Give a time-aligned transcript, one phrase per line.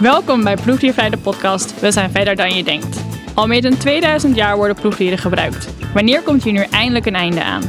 [0.00, 3.00] Welkom bij Proefdiervrij de podcast We zijn verder dan je denkt.
[3.34, 5.68] Al meer dan 2000 jaar worden proefdieren gebruikt.
[5.94, 7.62] Wanneer komt hier nu eindelijk een einde aan?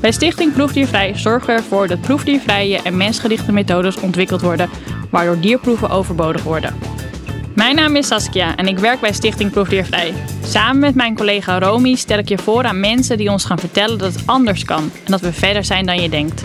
[0.00, 4.70] Bij Stichting Proefdiervrij zorgen we ervoor dat proefdiervrije en mensgerichte methodes ontwikkeld worden,
[5.10, 6.78] waardoor dierproeven overbodig worden.
[7.54, 10.14] Mijn naam is Saskia en ik werk bij Stichting Proefdiervrij.
[10.44, 13.98] Samen met mijn collega Romy stel ik je voor aan mensen die ons gaan vertellen
[13.98, 16.42] dat het anders kan en dat we verder zijn dan je denkt.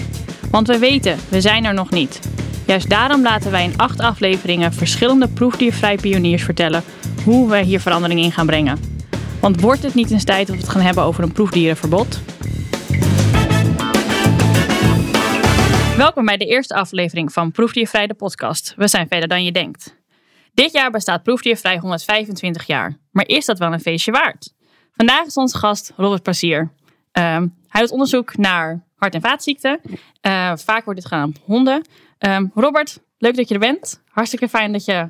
[0.51, 2.19] Want we weten, we zijn er nog niet.
[2.67, 6.83] Juist daarom laten wij in acht afleveringen verschillende proefdiervrij pioniers vertellen
[7.23, 8.79] hoe we hier verandering in gaan brengen.
[9.41, 12.21] Want wordt het niet eens tijd dat we het gaan hebben over een proefdierenverbod?
[15.97, 18.73] Welkom bij de eerste aflevering van Proefdiervrij de podcast.
[18.77, 19.95] We zijn verder dan je denkt.
[20.53, 22.97] Dit jaar bestaat Proefdiervrij 125 jaar.
[23.11, 24.53] Maar is dat wel een feestje waard?
[24.91, 26.71] Vandaag is onze gast Robert Passier.
[27.11, 29.79] Ehm, hij doet onderzoek naar hart- en vaatziekten.
[29.83, 31.81] Uh, vaak wordt dit gedaan op honden.
[32.17, 34.01] Ehm, Robert, leuk dat je er bent.
[34.09, 35.09] Hartstikke fijn dat je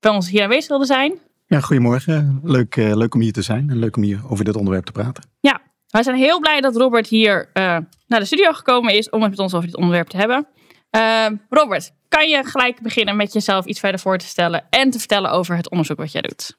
[0.00, 1.18] bij ons hier aanwezig wilde zijn.
[1.46, 2.40] Ja, goedemorgen.
[2.42, 4.92] Leuk, uh, leuk om hier te zijn en leuk om hier over dit onderwerp te
[4.92, 5.24] praten.
[5.40, 9.20] Ja, wij zijn heel blij dat Robert hier uh, naar de studio gekomen is om
[9.20, 10.46] het met ons over dit onderwerp te hebben.
[10.90, 14.98] Ehm, Robert, kan je gelijk beginnen met jezelf iets verder voor te stellen en te
[14.98, 16.56] vertellen over het onderzoek wat jij doet?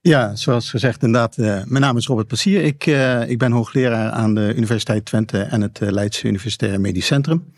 [0.00, 1.38] Ja, zoals gezegd, inderdaad.
[1.38, 2.64] Uh, mijn naam is Robert Passier.
[2.64, 2.86] Ik,
[3.28, 7.52] ik ben hoogleraar aan de Universiteit Twente en het Leidse Universitair Medisch Centrum.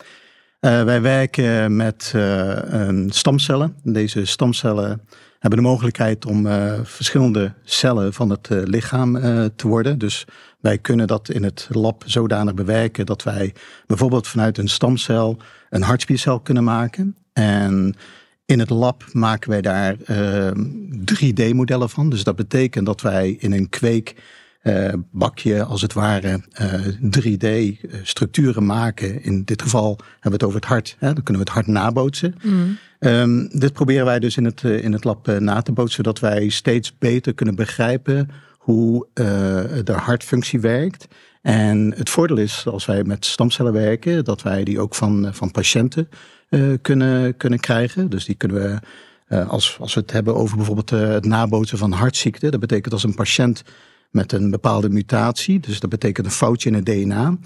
[0.65, 2.15] Wij werken met
[3.09, 3.77] stamcellen.
[3.83, 5.01] Deze stamcellen
[5.39, 6.47] hebben de mogelijkheid om
[6.83, 9.13] verschillende cellen van het lichaam
[9.57, 9.99] te worden.
[9.99, 10.27] Dus
[10.61, 13.55] wij kunnen dat in het lab zodanig bewerken dat wij
[13.87, 15.39] bijvoorbeeld vanuit een stamcel
[15.71, 17.17] een hartspiercel kunnen maken.
[17.33, 17.95] En
[18.47, 20.51] in het lab maken wij daar uh,
[21.15, 22.11] 3D-modellen van.
[22.11, 24.15] Dus dat betekent dat wij in een kweek
[24.65, 26.75] uh, bakje als het ware uh,
[27.19, 29.23] 3D-structuren maken.
[29.23, 30.97] In dit geval hebben we het over het hart.
[30.99, 31.13] Hè?
[31.13, 32.35] Dan kunnen we het hart nabootsen.
[32.43, 32.79] Mm.
[32.99, 36.49] Um, dit proberen wij dus in het, in het lab na te bootsen, zodat wij
[36.49, 39.07] steeds beter kunnen begrijpen hoe
[39.85, 41.07] de hartfunctie werkt.
[41.45, 45.51] En het voordeel is, als wij met stamcellen werken, dat wij die ook van, van
[45.51, 46.09] patiënten
[46.51, 48.11] uh, kunnen, kunnen krijgen.
[48.11, 48.79] Dus die kunnen we,
[49.37, 52.51] uh, als, als we het hebben over bijvoorbeeld uh, het nabootsen van hartziekten.
[52.51, 53.63] Dat betekent als een patiënt
[54.15, 57.39] met een bepaalde mutatie, dus dat betekent een foutje in het DNA.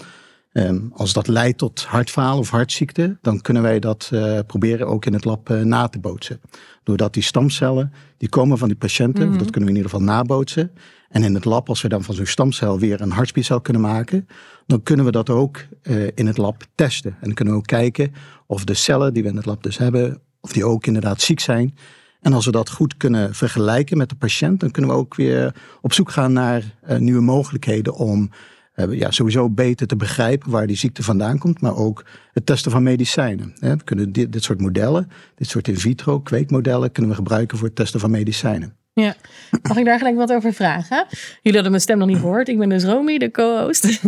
[0.53, 4.11] Um, als dat leidt tot hartfalen of hartziekte, dan kunnen wij dat
[4.47, 6.41] proberen ook in het lab na te bootsen.
[6.83, 9.37] Doordat die stamcellen, die komen van die patiënten, mm -hmm.
[9.37, 10.71] dat kunnen we in ieder geval nabootsen.
[11.09, 14.27] En in het lab, als we dan van zo'n stamcel weer een hartspiercel kunnen maken,
[14.65, 17.11] dan kunnen we dat ook uh, in het lab testen.
[17.11, 18.13] En dan kunnen we ook kijken
[18.47, 21.39] of de cellen die we in het lab dus hebben, of die ook inderdaad ziek
[21.39, 21.75] zijn.
[22.21, 25.55] En als we dat goed kunnen vergelijken met de patiënt, dan kunnen we ook weer
[25.81, 28.29] op zoek gaan naar uh, nieuwe mogelijkheden om
[28.75, 32.71] uh, ja, sowieso beter te begrijpen waar die ziekte vandaan komt, maar ook het testen
[32.71, 33.53] van medicijnen.
[33.59, 37.67] We kunnen dit, dit soort modellen, dit soort in vitro kweekmodellen, kunnen we gebruiken voor
[37.67, 38.78] het testen van medicijnen.
[38.99, 39.15] Ja,
[39.67, 41.05] mag ik daar gelijk wat over vragen?
[41.09, 42.47] Jullie hadden mijn stem nog niet gehoord.
[42.47, 43.85] Ik ben dus Romy, de co-host.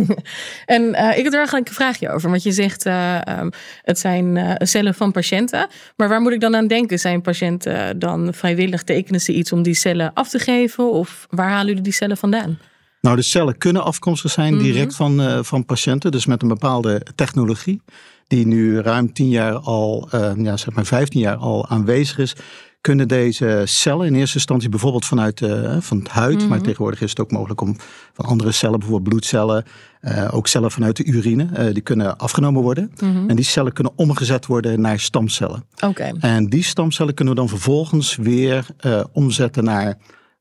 [0.66, 2.30] en uh, ik heb er gelijk een vraagje over.
[2.30, 3.50] Want je zegt, uh, um,
[3.82, 5.66] het zijn uh, cellen van patiënten.
[5.96, 6.98] Maar waar moet ik dan aan denken?
[6.98, 10.90] Zijn patiënten dan vrijwillig, tekenen ze iets om die cellen af te geven?
[10.90, 12.58] Of waar halen jullie die cellen vandaan?
[13.00, 15.24] Nou, de cellen kunnen afkomstig zijn direct mm -hmm.
[15.24, 16.10] van, van patiënten.
[16.10, 17.82] Dus met een bepaalde technologie.
[18.26, 22.34] Die nu ruim 10 jaar al, ja, zeg maar 15 jaar al aanwezig is
[22.82, 26.48] kunnen deze cellen in eerste instantie bijvoorbeeld vanuit uh, van het huid, mm -hmm.
[26.48, 27.76] maar tegenwoordig is het ook mogelijk om
[28.12, 29.64] van andere cellen, bijvoorbeeld bloedcellen,
[30.00, 32.92] uh, ook cellen vanuit de urine, uh, die kunnen afgenomen worden.
[33.00, 33.28] Mm -hmm.
[33.28, 35.64] En die cellen kunnen omgezet worden naar stamcellen.
[35.84, 36.14] Okay.
[36.20, 38.66] En die stamcellen kunnen we dan vervolgens weer
[39.12, 39.98] omzetten naar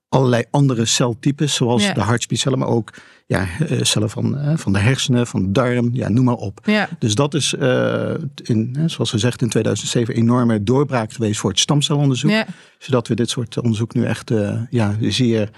[0.09, 2.93] allerlei andere celtypes, zoals de hartspiercellen, maar ook
[3.31, 3.47] ja,
[3.81, 6.59] cellen van, van de hersenen, van de darm, ja, noem maar op.
[6.63, 6.89] Ja.
[6.99, 11.59] Dus dat is, uh, in, zoals gezegd, in 2007 een enorme doorbraak geweest voor het
[11.59, 12.31] stamcelonderzoek.
[12.31, 12.45] Ja.
[12.77, 15.49] Zodat we dit soort onderzoek nu echt uh, ja, zeer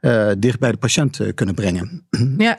[0.00, 2.06] uh, dicht bij de patiënt kunnen brengen.
[2.38, 2.58] Ja.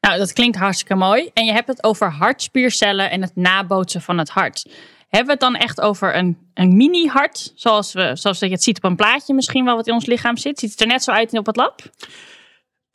[0.00, 1.30] Nou, dat klinkt hartstikke mooi.
[1.34, 4.68] En je hebt het over hartspiercellen en het nabootsen van het hart.
[5.08, 8.76] Hebben we het dan echt over een, een mini-hart, zoals, we, zoals je het ziet
[8.76, 10.58] op een plaatje misschien wel wat in ons lichaam zit?
[10.58, 11.82] Ziet het er net zo uit op het lab?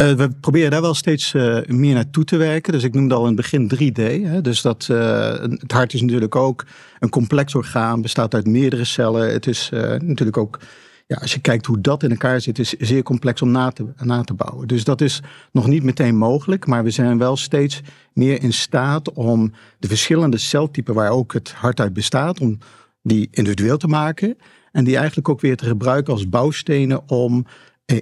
[0.02, 2.74] Uh, we proberen daar wel steeds uh, meer naartoe te werken.
[2.74, 4.24] Dus ik noemde al in het begin 3D.
[4.24, 4.42] Hè?
[4.42, 6.66] Dus dat, uh, het hart is natuurlijk ook
[7.00, 9.32] een complex orgaan, bestaat uit meerdere cellen.
[9.32, 9.70] Het is
[10.00, 10.60] natuurlijk ook,
[11.08, 13.86] ja, als je kijkt hoe dat in elkaar zit, is zeer complex om na te,
[14.04, 14.68] na te bouwen.
[14.68, 15.22] Dus dat is
[15.52, 17.82] nog niet meteen mogelijk, maar we zijn wel steeds
[18.14, 22.58] meer in staat om de verschillende celtypen waar ook het hart uit bestaat, om
[23.04, 24.38] die individueel te maken.
[24.72, 27.46] En die eigenlijk ook weer te gebruiken als bouwstenen om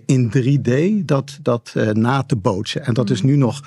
[0.05, 2.85] in 3D dat, dat uh, na te bootsen.
[2.85, 3.61] En dat is nu nog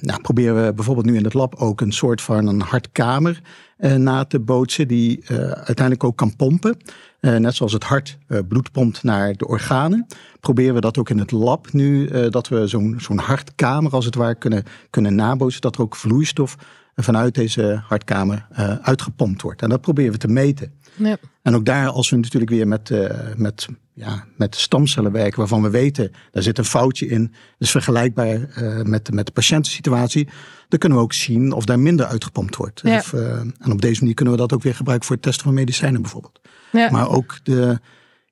[0.00, 3.40] nou, proberen we bijvoorbeeld nu in het lab ook een soort van een hartkamer
[3.78, 5.24] na te bootsen, die
[5.54, 6.76] uiteindelijk ook kan pompen.
[7.20, 8.18] net zoals het hart
[8.48, 10.06] bloed pompt naar de organen,
[10.40, 14.14] proberen we dat ook in het lab nu, dat we zo'n zo'n hartkamer als het
[14.14, 16.56] ware kunnen, kunnen nabootsen, dat er ook vloeistof
[16.94, 18.46] vanuit deze hartkamer
[18.82, 19.62] uitgepompt wordt.
[19.62, 20.72] En dat proberen we te meten.
[20.96, 21.16] Ja.
[21.42, 25.62] En ook daar, als we natuurlijk weer met, uh, met, ja, met stamcellen werken, waarvan
[25.62, 30.28] we weten, daar zit een foutje in, dus vergelijkbaar uh, met, met de patiëntensituatie,
[30.68, 32.80] dan kunnen we ook zien of daar minder uitgepompt wordt.
[32.84, 32.96] Ja.
[32.96, 35.44] Of, uh, en op deze manier kunnen we dat ook weer gebruiken voor het testen
[35.44, 36.40] van medicijnen bijvoorbeeld.
[36.72, 36.90] Ja.
[36.90, 37.78] Maar ook de,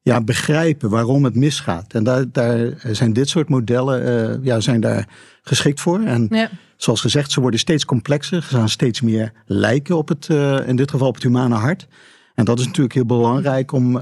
[0.03, 1.95] ja, begrijpen waarom het misgaat.
[1.95, 5.09] En daar, daar zijn dit soort modellen ja, zijn daar
[5.43, 6.01] geschikt voor.
[6.01, 6.51] En ja.
[6.77, 8.43] zoals gezegd, ze worden steeds complexer.
[8.43, 10.29] Ze gaan steeds meer lijken op het,
[10.67, 11.87] in dit geval op het humane hart.
[12.35, 14.01] En dat is natuurlijk heel belangrijk om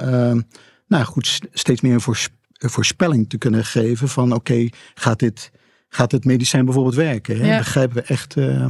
[0.92, 5.50] nou goed, steeds meer een voorspelling te kunnen geven van oké, gaat, dit,
[5.88, 7.46] gaat dit medicijn bijvoorbeeld werken?
[7.46, 7.58] Ja.
[7.58, 8.36] Begrijpen we echt.
[8.36, 8.66] Uh,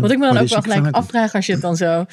[0.00, 2.04] Wat ik me dan ook wel gelijk afvraag als je het dan zo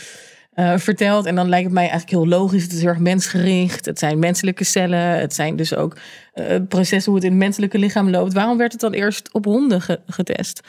[0.56, 1.26] uh, vertelt.
[1.26, 2.64] En dan lijkt het mij eigenlijk heel logisch.
[2.64, 3.86] Het is heel erg mensgericht.
[3.86, 5.20] Het zijn menselijke cellen.
[5.20, 5.98] Het zijn dus ook
[6.36, 8.34] uh, processen hoe het in het menselijke lichaam loopt.
[8.34, 10.62] Waarom werd het dan eerst op honden getest?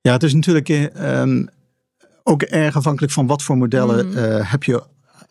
[0.00, 0.68] Ja, het is natuurlijk
[1.00, 1.48] um,
[2.22, 4.14] ook erg afhankelijk van wat voor modellen mm.
[4.42, 4.82] heb je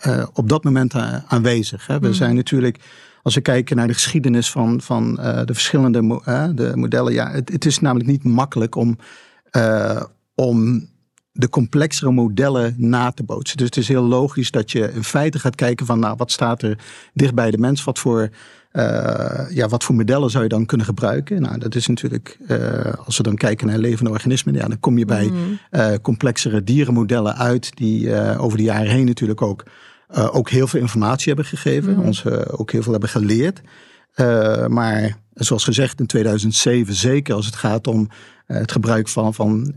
[0.08, 1.88] uh, op dat moment uh, aanwezig.
[1.88, 2.00] Hè.
[2.00, 2.14] We mm.
[2.14, 2.80] zijn natuurlijk,
[3.24, 6.22] als we kijken naar de geschiedenis van, van uh, de verschillende mo
[6.56, 8.98] de modellen, ja, het, het, is namelijk niet makkelijk om,
[10.36, 10.90] om
[11.32, 13.58] de complexere modellen na te bootsen.
[13.58, 16.62] Dus het is heel logisch dat je in feite gaat kijken van, nou, wat staat
[16.62, 16.78] er
[17.14, 17.84] dicht bij de mens?
[17.84, 18.30] Wat voor
[19.50, 21.42] ja, wat voor modellen zou je dan kunnen gebruiken?
[21.42, 24.98] Nou, dat is natuurlijk, uh, als we dan kijken naar levende organismen, ja, dan kom
[24.98, 25.32] je bij
[25.72, 29.64] uh, complexere dierenmodellen uit, die over de jaren heen natuurlijk ook,
[30.32, 32.02] ook heel veel informatie hebben gegeven, mm.
[32.02, 33.62] ons ook heel veel hebben geleerd.
[34.68, 38.10] maar zoals gezegd in 2007, zeker als het gaat om
[38.46, 39.76] het gebruik van, van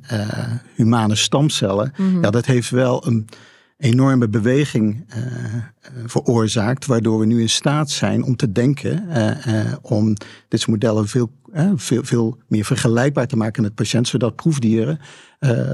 [0.74, 2.22] humane stamcellen, mm.
[2.22, 3.28] ja, dat heeft wel een
[3.78, 5.62] enorme beweging uh,
[6.06, 10.14] veroorzaakt, waardoor we nu in staat zijn om te denken, uh, om
[10.48, 11.30] dit soort modellen veel,
[11.76, 15.00] veel, veel meer vergelijkbaar te maken met patiënten, zodat proefdieren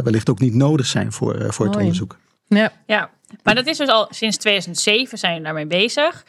[0.05, 2.19] wellicht ook niet nodig zijn voor, voor het onderzoek.
[2.47, 2.73] Ja.
[2.87, 3.11] ja,
[3.43, 6.25] maar dat is dus al sinds 2007 zijn we daarmee bezig.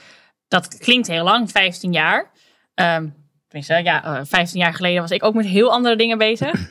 [0.48, 2.32] Dat klinkt heel lang, 15 jaar.
[2.76, 3.14] Um,
[3.48, 6.70] tenminste, ja, 15 jaar geleden was ik ook met heel andere dingen bezig.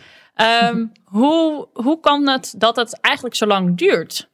[0.62, 4.32] Um, hoe, hoe kan het dat het eigenlijk zo lang duurt?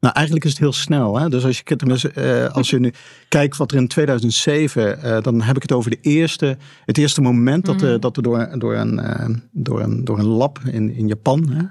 [0.00, 1.18] Nou, eigenlijk is het heel snel.
[1.18, 1.28] Hè?
[1.28, 2.92] Dus als je, uh, als je nu
[3.28, 6.98] kijkt wat er in 2007, uh, eh, dan heb ik het over de eerste, het
[6.98, 10.94] eerste moment dat, uh, dat er door, door, een, door, een, door een lab in,
[10.94, 11.70] in Japan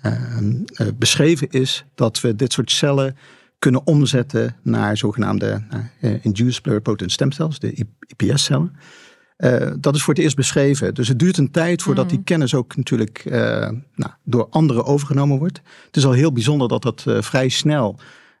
[0.00, 3.16] hè, beschreven is dat we dit soort cellen
[3.58, 5.62] kunnen omzetten naar zogenaamde
[6.22, 7.86] induced pluripotent stem cells, de
[8.16, 8.72] IPS-cellen.
[9.38, 10.94] Uh, dat is voor het eerst beschreven.
[10.94, 12.24] Dus het duurt een tijd voordat die mm.
[12.24, 13.32] kennis ook natuurlijk uh,
[13.94, 15.60] nou, door anderen overgenomen wordt.
[15.86, 17.98] Het is al heel bijzonder dat dat uh, vrij snel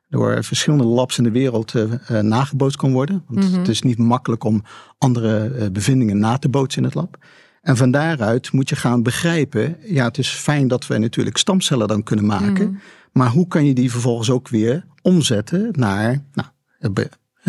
[0.08, 1.74] door verschillende labs in de wereld
[2.22, 3.24] nagebootst kan worden.
[3.28, 3.58] Want mm -hmm.
[3.58, 4.62] het is niet makkelijk om
[4.98, 7.18] andere bevindingen na te bootsen in het lab.
[7.62, 11.88] En van daaruit moet je gaan begrijpen, ja het is fijn dat we natuurlijk stamcellen
[11.88, 12.68] dan kunnen maken.
[12.68, 12.80] Mm.
[13.12, 16.48] Maar hoe kan je die vervolgens ook weer omzetten naar nou,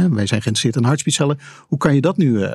[0.07, 1.39] wij zijn geïnteresseerd in hartspiecellen.
[1.67, 2.49] Hoe kan je dat nu uh,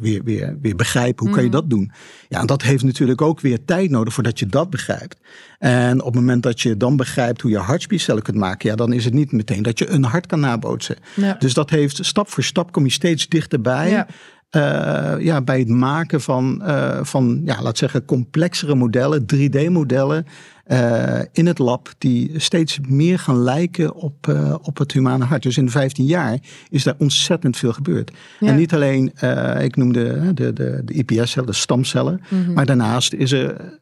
[0.00, 1.24] weer, weer, weer begrijpen?
[1.24, 1.58] Hoe kan je mhm.
[1.58, 1.92] dat doen?
[2.28, 5.18] Ja, en dat heeft natuurlijk ook weer tijd nodig voordat je dat begrijpt.
[5.58, 8.92] En op het moment dat je dan begrijpt hoe je hartspiecellen kunt maken, ja, dan
[8.92, 10.96] is het niet meteen dat je een hart kan nabootsen.
[11.38, 13.90] Dus dat heeft stap voor stap kom je steeds dichterbij.
[13.90, 14.06] Ja.
[14.56, 20.26] Uh, ja, bij het maken van, uh, van ja, laat zeggen, complexere modellen, 3D-modellen.
[20.66, 24.28] Uh, in het lab die steeds meer gaan lijken op,
[24.62, 25.42] op het humane hart.
[25.42, 26.38] Dus in 15 jaar
[26.68, 28.10] is daar ontzettend veel gebeurd.
[28.40, 29.12] En niet alleen,
[29.60, 32.20] ik noemde de, de, de IPS-cellen, de stamcellen.
[32.28, 32.54] Mm -hmm.
[32.54, 33.78] Maar daarnaast is er,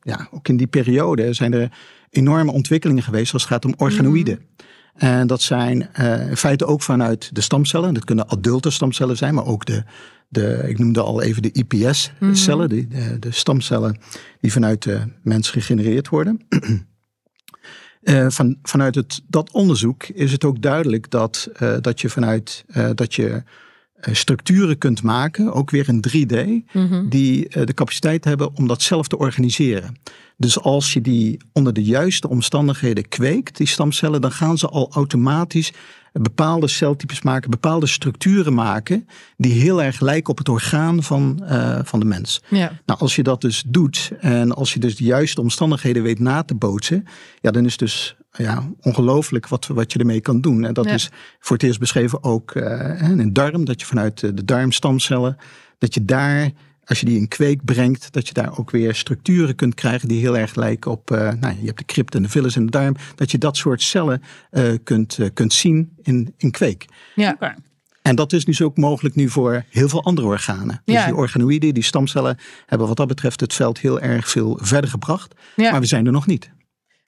[0.00, 1.70] ja, ook in die periode zijn er
[2.10, 4.34] enorme ontwikkelingen geweest als het gaat om organoïden.
[4.34, 4.65] Mm -hmm.
[4.96, 5.88] En dat zijn
[6.28, 7.94] in feite ook vanuit de stamcellen.
[7.94, 9.82] Dat kunnen adulte stamcellen zijn, maar ook de,
[10.28, 12.88] de, ik noemde al even de IPS-cellen, mhm.
[12.88, 13.98] de, de, stamcellen
[14.40, 16.46] die vanuit de mens gegenereerd worden.
[18.02, 22.64] Uh, van, vanuit het, dat onderzoek is het ook duidelijk dat, uh, dat je vanuit
[22.76, 23.42] uh, dat je
[24.00, 29.08] structuren kunt maken, ook weer in 3D, mm die de capaciteit hebben om dat zelf
[29.08, 29.96] te organiseren.
[30.36, 34.90] Dus als je die onder de juiste omstandigheden kweekt, die stamcellen, dan gaan ze al
[34.92, 35.72] automatisch
[36.20, 41.78] bepaalde celtypes maken, bepaalde structuren maken die heel erg lijken op het orgaan van, uh,
[41.82, 42.42] van de mens.
[42.48, 42.72] Ja.
[42.86, 46.42] Nou, als je dat dus doet en als je dus de juiste omstandigheden weet na
[46.42, 47.04] te bootsen,
[47.40, 50.64] ja, dan is dus ja, ongelooflijk wat, wat je ermee kan doen.
[50.64, 54.44] En dat is voor het eerst beschreven ook uh, in darm, dat je vanuit de
[54.44, 55.36] darmstamcellen,
[55.78, 56.50] dat je daar
[56.86, 60.20] als je die in kweek brengt, dat je daar ook weer structuren kunt krijgen die
[60.20, 62.70] heel erg lijken op, uh, nou, je hebt de crypt en de villus en de
[62.70, 66.84] darm, dat je dat soort cellen uh, kunt, uh, kunt zien in, in kweek.
[67.14, 67.30] Ja.
[67.30, 67.54] Okay.
[68.02, 70.82] En dat is dus ook mogelijk nu voor heel veel andere organen.
[70.84, 71.04] Dus Ja.
[71.04, 75.34] die organoïden, die stamcellen, hebben wat dat betreft het veld heel erg veel verder gebracht.
[75.56, 75.70] Ja.
[75.70, 76.50] Maar we zijn er nog niet.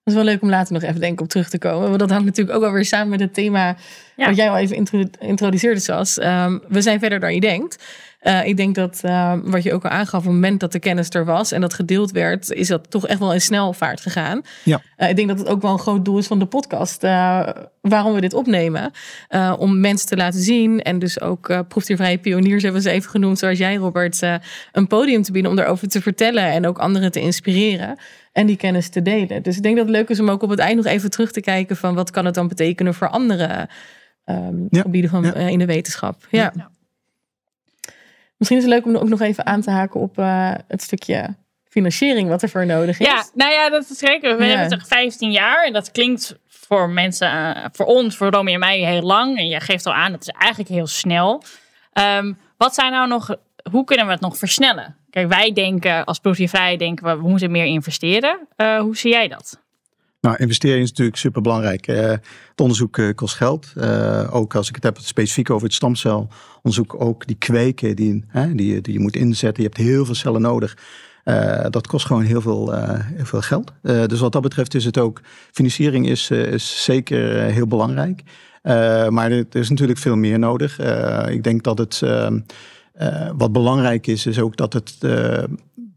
[0.04, 1.86] Dat is wel leuk om later nog even denk ik op terug te komen.
[1.88, 3.76] Want dat hangt natuurlijk ook wel weer samen met het thema
[4.16, 4.26] Ja.
[4.26, 6.18] wat jij al even intro- introduceerde, Sas.
[6.18, 7.84] Ehm, we zijn verder dan je denkt.
[8.18, 10.78] Eh, ik denk dat, eh, wat je ook al aangaf, op het moment dat de
[10.78, 14.40] kennis er was en dat gedeeld werd, is dat toch echt wel in snelvaart gegaan.
[14.64, 14.80] Ja.
[14.96, 17.48] Eh, ik denk dat het ook wel een groot doel is van de podcast, eh,
[17.80, 18.90] waarom we dit opnemen.
[19.28, 23.10] Eh, om mensen te laten zien en dus ook eh proefdiervrije pioniers hebben ze even
[23.10, 24.34] genoemd, zoals jij Robert, eh,
[24.72, 27.98] een podium te bieden om daarover te vertellen en ook anderen te inspireren
[28.32, 29.42] en die kennis te delen.
[29.42, 31.32] Dus ik denk dat het leuk is om ook op het eind nog even terug
[31.32, 33.68] te kijken van wat kan het dan betekenen voor andere
[34.24, 35.34] ehm, Ja, gebieden van, ja.
[35.34, 36.26] in de wetenschap.
[36.30, 36.52] Ja.
[38.38, 41.34] Misschien is het leuk om ook nog even aan te haken op eh, het stukje
[41.68, 43.06] financiering wat er voor nodig is.
[43.06, 44.36] Ja, nou ja, dat is zeker.
[44.36, 44.56] We Ja.
[44.58, 45.64] hebben toch 15 jaar.
[45.64, 49.38] En dat klinkt voor mensen, eh, voor ons, voor Romy en mij heel lang.
[49.38, 51.42] En je geeft al aan, dat is eigenlijk heel snel.
[51.92, 53.36] Ehm, wat zijn nou nog,
[53.70, 54.96] hoe kunnen we het nog versnellen?
[55.10, 58.38] Kijk, wij denken als proefdiervrij denken we, we moeten meer investeren.
[58.56, 59.60] Eh, hoe zie jij dat?
[60.20, 61.86] Nou, investering is natuurlijk super belangrijk.
[61.86, 63.72] het onderzoek eh, kost geld.
[63.76, 68.80] Eh, ook als ik het heb specifiek over het stamcelonderzoek, ook die kweken die, die,
[68.80, 69.62] die je moet inzetten.
[69.62, 70.76] Je hebt heel veel cellen nodig.
[71.28, 73.72] Eh, dat kost gewoon heel veel, eh, heel veel geld.
[73.82, 75.20] Eh, dus wat dat betreft is het ook,
[75.52, 78.22] financiering is, eh, is zeker eh, heel belangrijk.
[78.62, 80.78] Eh, maar er, is natuurlijk veel meer nodig.
[80.78, 82.40] Eh, ik denk dat het, ehm,
[82.92, 85.44] eh, wat belangrijk is, is ook dat het, eh,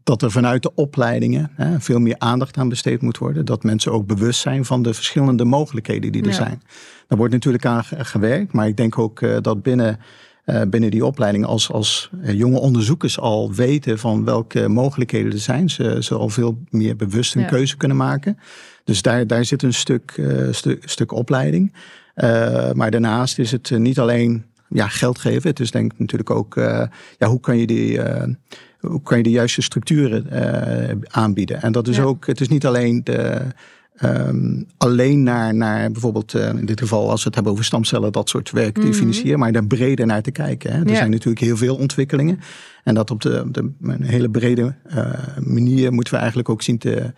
[0.04, 3.44] dat er vanuit de opleidingen hè, veel meer aandacht aan besteed moet worden.
[3.44, 6.34] Dat mensen ook bewust zijn van de verschillende mogelijkheden die er Ja.
[6.34, 6.62] zijn.
[7.08, 9.98] Daar wordt natuurlijk aan ge- gewerkt, maar ik denk ook eh, dat binnen,
[10.44, 15.38] eh, binnen die opleiding als, als eh, jonge onderzoekers al weten van welke mogelijkheden er
[15.38, 15.70] zijn.
[15.70, 17.46] Ze, ze al veel meer bewust een Ja.
[17.46, 18.38] keuze kunnen maken.
[18.84, 21.72] Dus daar, daar zit een stuk, stu- stuk opleiding.
[22.74, 25.50] Maar daarnaast is het niet alleen ja, geld geven.
[25.50, 26.82] Het is denk ik natuurlijk ook eh,
[27.18, 28.02] ja, hoe kan je die.
[28.02, 28.28] eh,
[28.80, 31.62] hoe kan je de juiste structuren eh, aanbieden?
[31.62, 32.02] En dat is Ja.
[32.02, 33.40] ook, het is niet alleen de,
[33.96, 38.28] ehm, alleen naar, naar bijvoorbeeld, in dit geval als we het hebben over stamcellen, dat
[38.28, 38.92] soort werk te Mhm.
[38.92, 40.72] financieren, maar daar breder naar te kijken.
[40.72, 40.80] Hè.
[40.82, 40.96] Er Ja.
[40.96, 42.38] zijn natuurlijk heel veel ontwikkelingen.
[42.84, 44.74] En dat op de, op de een hele brede
[45.44, 47.12] manier moeten we eigenlijk ook zien te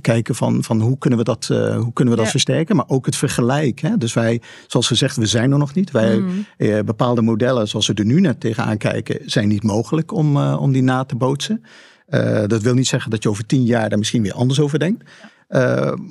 [0.00, 2.30] kijken van, van hoe kunnen we dat, eh, hoe kunnen we dat Ja.
[2.30, 2.76] versterken.
[2.76, 3.80] Maar ook het vergelijk.
[3.80, 3.96] Hè.
[3.96, 5.90] Dus wij, zoals gezegd, we zijn er nog niet.
[5.90, 6.30] Wij, Mhm.
[6.56, 10.56] eh, bepaalde modellen zoals we er nu net tegenaan kijken, zijn niet mogelijk om, eh,
[10.60, 11.62] om die na te bootsen.
[12.46, 15.04] Dat wil niet zeggen dat je over tien jaar daar misschien weer anders over denkt.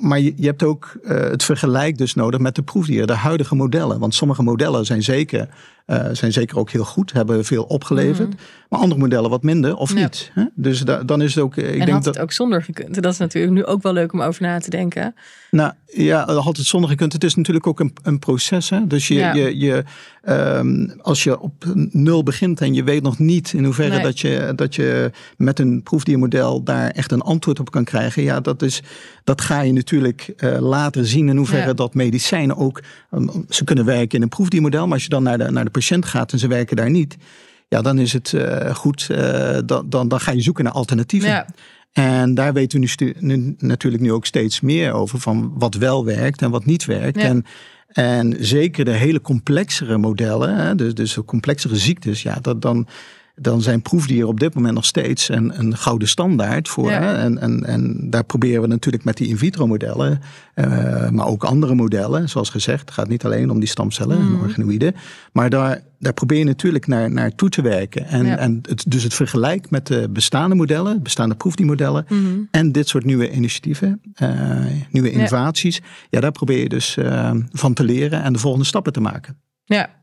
[0.00, 3.98] Maar je, je hebt ook het vergelijk dus nodig met de proefdieren, de huidige modellen.
[3.98, 5.48] Want sommige modellen zijn zeker,
[5.86, 8.34] eh, zijn zeker ook heel goed, hebben veel opgeleverd.
[8.68, 9.98] Maar andere modellen wat minder of Mhm.
[9.98, 10.04] Ja.
[10.04, 10.30] niet.
[10.34, 10.44] Hè?
[10.54, 11.56] Dus da- dan is het ook.
[11.56, 13.02] eh, Ik en denk had dat, het ook zonder gekund.
[13.02, 15.14] Dat is natuurlijk nu ook wel leuk om over na te denken.
[15.50, 17.12] Nou ja, had het zonder gekund.
[17.12, 18.70] Het is natuurlijk ook een, een proces.
[18.70, 18.86] Hè?
[18.86, 19.34] Dus je, Ja.
[19.34, 19.84] je, je,
[20.22, 24.02] ehm, als je op nul begint en je weet nog niet in hoeverre Nee.
[24.02, 28.22] dat, je, dat je met een proefdiermodel daar echt een antwoord op kan krijgen.
[28.22, 28.82] Ja, dat, is,
[29.24, 31.72] dat ga je natuurlijk eh, later zien in hoeverre Ja.
[31.74, 32.80] dat medicijnen ook.
[33.10, 35.69] ehm, ze kunnen werken in een proefdiermodel, maar als je dan naar de, naar de
[35.70, 37.16] patiënt gaat en ze werken daar niet.
[37.68, 39.06] Ja, dan is het eh, goed.
[39.10, 41.28] eh, dan, dan, dan ga je zoeken naar alternatieven.
[41.28, 41.46] Ja.
[41.92, 46.42] En daar weten we nu, natuurlijk nu ook steeds meer over van wat wel werkt
[46.42, 47.20] en wat niet werkt.
[47.20, 47.26] Ja.
[47.26, 47.44] En,
[47.88, 52.86] en zeker de hele complexere modellen, hè, dus, dus de complexere ziektes, ja, dat, dan,
[53.42, 56.90] dan zijn proefdieren op dit moment nog steeds een, een gouden standaard voor.
[56.90, 57.14] Ja.
[57.16, 60.20] En, en, en daar proberen we natuurlijk met die in vitro modellen,
[60.54, 64.30] eh, maar ook andere modellen, zoals gezegd, het gaat niet alleen om die stamcellen en
[64.32, 64.42] Mhm.
[64.42, 64.94] organoïden,
[65.32, 68.06] maar daar, daar probeer je natuurlijk naar, naar toe te werken.
[68.06, 68.36] En, Ja.
[68.36, 72.26] en het, dus het vergelijk met de bestaande modellen, bestaande proefdienmodellen Mhm.
[72.50, 74.30] en dit soort nieuwe initiatieven, eh,
[74.90, 75.80] nieuwe innovaties,
[76.10, 76.20] ja.
[76.20, 79.36] daar probeer je dus eh, van te leren en de volgende stappen te maken.
[79.64, 79.98] Ja.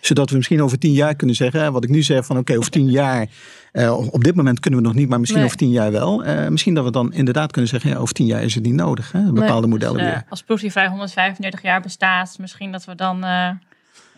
[0.00, 2.70] Zodat we misschien over tien jaar kunnen zeggen, wat ik nu zeg van oké, over
[2.70, 3.26] tien jaar,
[3.72, 5.48] eh, op dit moment kunnen we nog niet, maar misschien Nee.
[5.48, 6.24] over tien jaar wel.
[6.24, 8.74] Eh, misschien dat we dan inderdaad kunnen zeggen, ja, over tien jaar is het niet
[8.74, 10.24] nodig, hè, bepaalde modellen Eh, weer.
[10.28, 13.50] als proefdiervrij 135 jaar bestaat, misschien dat we dan eh,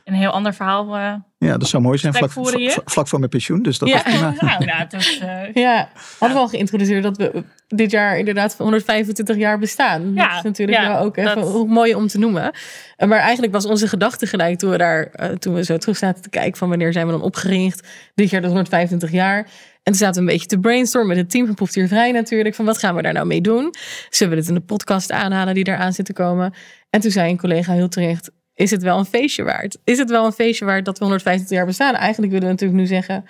[0.07, 0.97] een heel ander verhaal...
[0.97, 2.79] eh, Ja, dat zou mooi zijn, vlak, hier?
[2.85, 4.03] voor mijn pensioen, dus dat Ja.
[4.03, 4.35] prima.
[4.41, 8.57] nou, nou, het is, eh, Ja, hadden we al geïntroduceerd dat we dit jaar inderdaad
[8.59, 10.13] 125 jaar bestaan.
[10.15, 12.53] Ja, dat is natuurlijk ja, wel ook even dat- mooi om te noemen.
[12.97, 15.97] Eh, Maar eigenlijk was onze gedachte gelijk toen we daar, eh, toen we zo terug
[15.97, 17.89] zaten te kijken van wanneer zijn we dan opgericht.
[18.15, 19.39] Dit jaar dus 125 jaar.
[19.83, 22.55] En toen zaten we een beetje te brainstormen met het team van Proefdiervrij natuurlijk.
[22.55, 23.75] Van wat gaan we daar nou mee doen?
[24.11, 26.55] Zullen we dit in de podcast aanhalen die eraan zit te komen?
[26.91, 29.79] En toen zei een collega heel terecht, is het wel een feestje waard?
[29.85, 31.95] Is het wel een feestje waard dat we 125 jaar bestaan?
[31.95, 33.25] Eigenlijk willen we natuurlijk nu zeggen,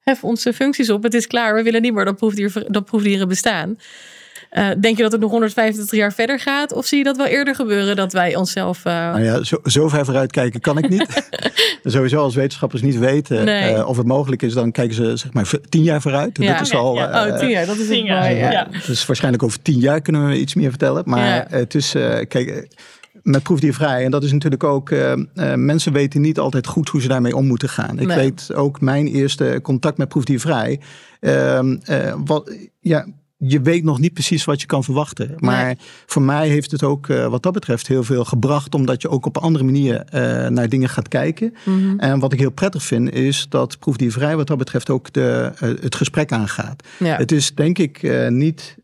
[0.00, 1.02] hef onze functies op.
[1.02, 1.54] Het is klaar.
[1.54, 3.78] We willen niet meer dat, proefdier, dat proefdieren bestaan.
[4.52, 6.72] Uh, denk je dat het nog 125 jaar verder gaat?
[6.72, 8.84] Of zie je dat wel eerder gebeuren dat wij onszelf.
[8.84, 8.92] Uh...
[8.92, 11.28] Nou ja, zo, zo ver vooruit kijken kan ik niet.
[11.84, 13.74] Sowieso als wetenschappers niet weten nee.
[13.74, 16.38] uh, of het mogelijk is, dan kijken ze zeg maar tien jaar vooruit.
[16.38, 16.52] Ja.
[16.52, 16.94] Dat is al.
[16.94, 17.26] Ja.
[17.26, 18.20] Oh, tien jaar, dat is tien jaar.
[18.20, 18.36] mooi.
[18.36, 18.68] Ja.
[18.86, 21.02] Dus waarschijnlijk over tien jaar kunnen we iets meer vertellen.
[21.06, 21.90] Maar het is,
[22.28, 22.68] kijk
[23.24, 24.04] met proefdiervrij.
[24.04, 27.36] En dat is natuurlijk ook, uh, uh, mensen weten niet altijd goed hoe ze daarmee
[27.36, 27.98] om moeten gaan.
[27.98, 28.16] Ik Nee.
[28.16, 30.80] weet ook mijn eerste contact met proefdiervrij.
[31.20, 31.60] Uh,
[32.24, 33.06] wat, ja,
[33.46, 35.34] je weet nog niet precies wat je kan verwachten.
[35.38, 35.76] Maar Nee.
[36.06, 38.74] voor mij heeft het ook uh, wat dat betreft heel veel gebracht.
[38.74, 41.54] Omdat je ook op een andere manier uh, naar dingen gaat kijken.
[41.64, 41.98] Mhm.
[41.98, 45.68] En wat ik heel prettig vind is dat proefdiervrij wat dat betreft ook de, uh,
[45.80, 46.82] het gesprek aangaat.
[46.98, 47.16] Ja.
[47.16, 48.76] Het is denk ik niet.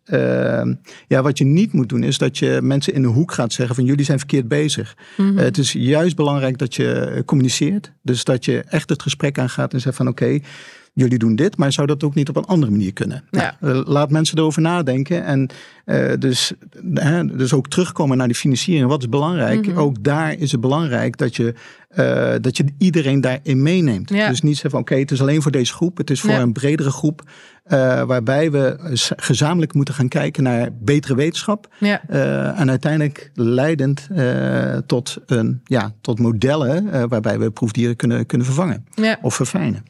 [1.07, 3.75] Ja, wat je niet moet doen is dat je mensen in een hoek gaat zeggen
[3.75, 4.97] van jullie zijn verkeerd bezig.
[5.17, 5.37] Mhm.
[5.37, 7.93] Het is juist belangrijk dat je communiceert.
[8.03, 10.25] Dus dat je echt het gesprek aangaat en zegt van oké.
[10.25, 10.43] Okay,
[10.95, 13.25] jullie doen dit, maar zou dat ook niet op een andere manier kunnen?
[13.31, 13.57] Ja.
[13.61, 15.25] Nou, laat mensen erover nadenken.
[15.25, 15.49] En
[15.87, 16.53] uh, dus,
[16.95, 18.89] uh, dus ook terugkomen naar die financiering.
[18.89, 19.67] Wat is belangrijk?
[19.67, 19.79] Mhm.
[19.79, 21.55] Ook daar is het belangrijk dat je,
[21.97, 24.11] uh, dat je iedereen daarin meeneemt.
[24.11, 24.29] Ja.
[24.29, 25.97] Dus niet zeggen van oké, okay, het is alleen voor deze groep.
[25.97, 26.41] Het is voor Ja.
[26.41, 27.23] een bredere groep.
[28.07, 28.77] Waarbij we
[29.17, 31.69] gezamenlijk moeten gaan kijken naar betere wetenschap.
[31.79, 34.09] En uiteindelijk leidend
[34.87, 38.85] tot, een, ja, tot modellen waarbij we proefdieren kunnen, kunnen vervangen
[39.23, 39.83] of verfijnen.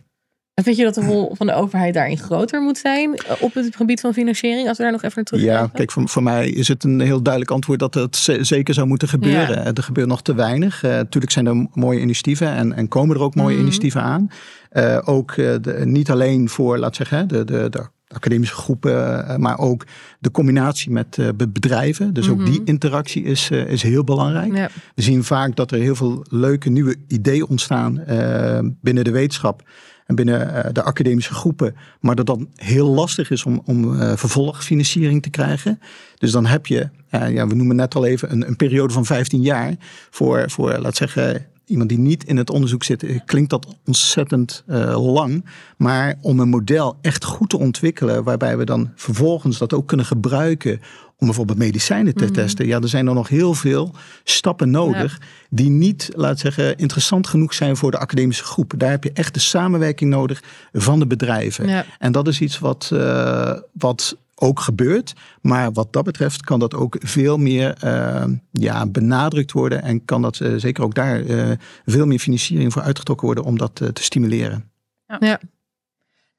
[0.61, 3.55] En vind je dat de rol van de overheid daarin groter moet zijn eh, op
[3.55, 4.69] het gebied van financiering?
[4.69, 7.01] Als we daar nog even naar terug Ja, kijk, voor, voor mij is het een
[7.01, 9.65] heel duidelijk antwoord dat het zeker zou moeten gebeuren.
[9.65, 9.73] Ja.
[9.75, 10.83] Er gebeurt nog te weinig.
[10.85, 13.61] Uh, natuurlijk zijn er mooie initiatieven en, en komen er ook mooie Mhm.
[13.63, 14.31] initiatieven aan.
[14.73, 19.87] Uh, ook de, niet alleen voor, laat zeggen, de, de, de academische groepen, maar ook
[20.19, 22.15] de combinatie met bedrijven.
[22.15, 24.49] Dus ook die interactie is, is heel belangrijk.
[24.49, 24.57] Mhm.
[24.57, 24.69] Ja.
[24.95, 29.63] We zien vaak dat er heel veel leuke nieuwe ideeën ontstaan uh, binnen de wetenschap
[30.11, 31.77] en binnen uh, de academische groepen.
[32.01, 35.81] Maar dat dan heel lastig is om, om uh, vervolgfinanciering te krijgen.
[36.19, 39.43] Dus dan heb je, ja, we noemen net al even, een, een periode van 15
[39.43, 39.75] jaar
[40.11, 44.65] voor, voor laat zeggen, iemand die niet in het onderzoek zit, eh, klinkt dat ontzettend
[44.95, 45.45] lang.
[45.77, 50.07] Maar om een model echt goed te ontwikkelen, waarbij we dan vervolgens dat ook kunnen
[50.07, 50.81] gebruiken
[51.21, 52.33] om bijvoorbeeld medicijnen te mm.
[52.33, 52.67] testen.
[52.67, 55.27] Ja, er zijn er nog heel veel stappen nodig ja.
[55.51, 58.73] die niet, laat zeggen, interessant genoeg zijn voor de academische groep.
[58.77, 61.69] Daar heb je echt de samenwerking nodig van de bedrijven.
[61.69, 61.85] Ja.
[61.99, 65.15] En dat is iets wat, uh, wat ook gebeurt.
[65.41, 69.83] Maar wat dat betreft kan dat ook veel meer uh, ja, benadrukt worden.
[69.83, 71.51] En kan dat uh, zeker ook daar uh,
[71.87, 74.71] veel meer financiering voor uitgetrokken worden om dat te stimuleren.
[75.07, 75.17] Ja.
[75.21, 75.41] ja.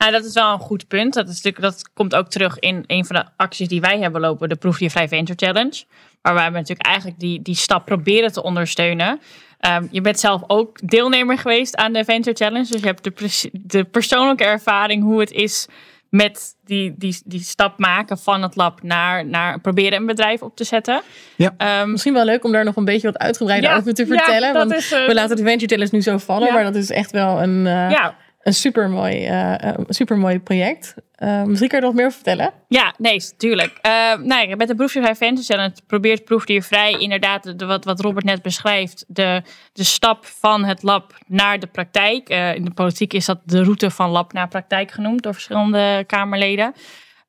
[0.01, 1.13] Nou, dat is wel een goed punt.
[1.13, 4.21] Dat, is natuurlijk, dat komt ook terug in een van de acties die wij hebben
[4.21, 5.83] lopen, de Proefdiervrij Venture Challenge.
[6.21, 9.19] Waar wij natuurlijk eigenlijk die, die stap proberen te ondersteunen.
[9.67, 12.71] Um, je bent zelf ook deelnemer geweest aan de Venture Challenge.
[12.71, 15.67] Dus je hebt de, de persoonlijke ervaring hoe het is
[16.09, 20.55] met die, die, die stap maken van het lab naar, naar proberen een bedrijf op
[20.55, 21.01] te zetten.
[21.35, 21.81] Ja.
[21.81, 24.47] Um, Misschien wel leuk om daar nog een beetje wat uitgebreider ja, over te vertellen.
[24.47, 26.53] Ja, want is, uh, we laten de Venture Challenge nu zo vallen, ja.
[26.53, 28.15] maar dat is echt wel een, uh, ja.
[28.43, 30.95] Een supermooi, uh, supermooi project.
[31.17, 32.53] Uh, misschien je er nog meer vertellen?
[32.67, 33.79] Ja, nee, tuurlijk.
[33.85, 33.91] Uh,
[34.25, 39.05] nou, met de Proefdiervrij Venture Challenge probeert Proefdiervrij inderdaad, de, wat, wat Robert net beschrijft,
[39.07, 39.41] de,
[39.73, 42.29] de stap van het lab naar de praktijk.
[42.29, 46.73] In de politiek is dat de route van lab naar praktijk genoemd door verschillende Kamerleden.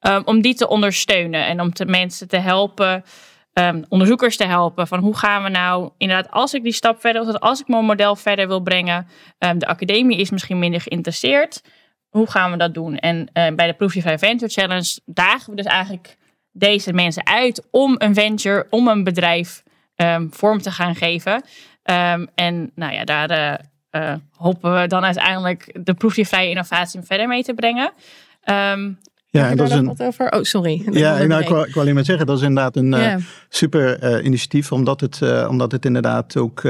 [0.00, 3.04] Um, om die te ondersteunen en om de mensen te helpen,
[3.52, 4.86] um, onderzoekers te helpen.
[4.86, 8.16] Van hoe gaan we nou, inderdaad, als ik die stap verder, als ik mijn model
[8.16, 9.06] verder wil brengen,
[9.38, 11.62] um, de academie is misschien minder geïnteresseerd
[12.12, 12.96] hoe gaan we dat doen?
[12.96, 16.16] En uh, bij de Proefdiervrij Venture Challenge dagen we dus eigenlijk
[16.50, 19.62] deze mensen uit om een venture, om een bedrijf
[19.96, 21.44] um, vorm te gaan geven.
[22.34, 27.42] En nou ja, daar uh, uh, hopen we dan uiteindelijk de proefdiervrije innovatie verder mee
[27.42, 27.92] te brengen.
[29.40, 29.86] Ja, en dat is een.
[29.86, 30.32] Wat over?
[30.32, 30.82] Oh, sorry.
[30.90, 33.20] Ja, nou, ik, wou, ik alleen maar zeggen, dat is inderdaad een yeah.
[33.48, 36.62] super uh, initiatief, omdat het, uh, omdat het inderdaad ook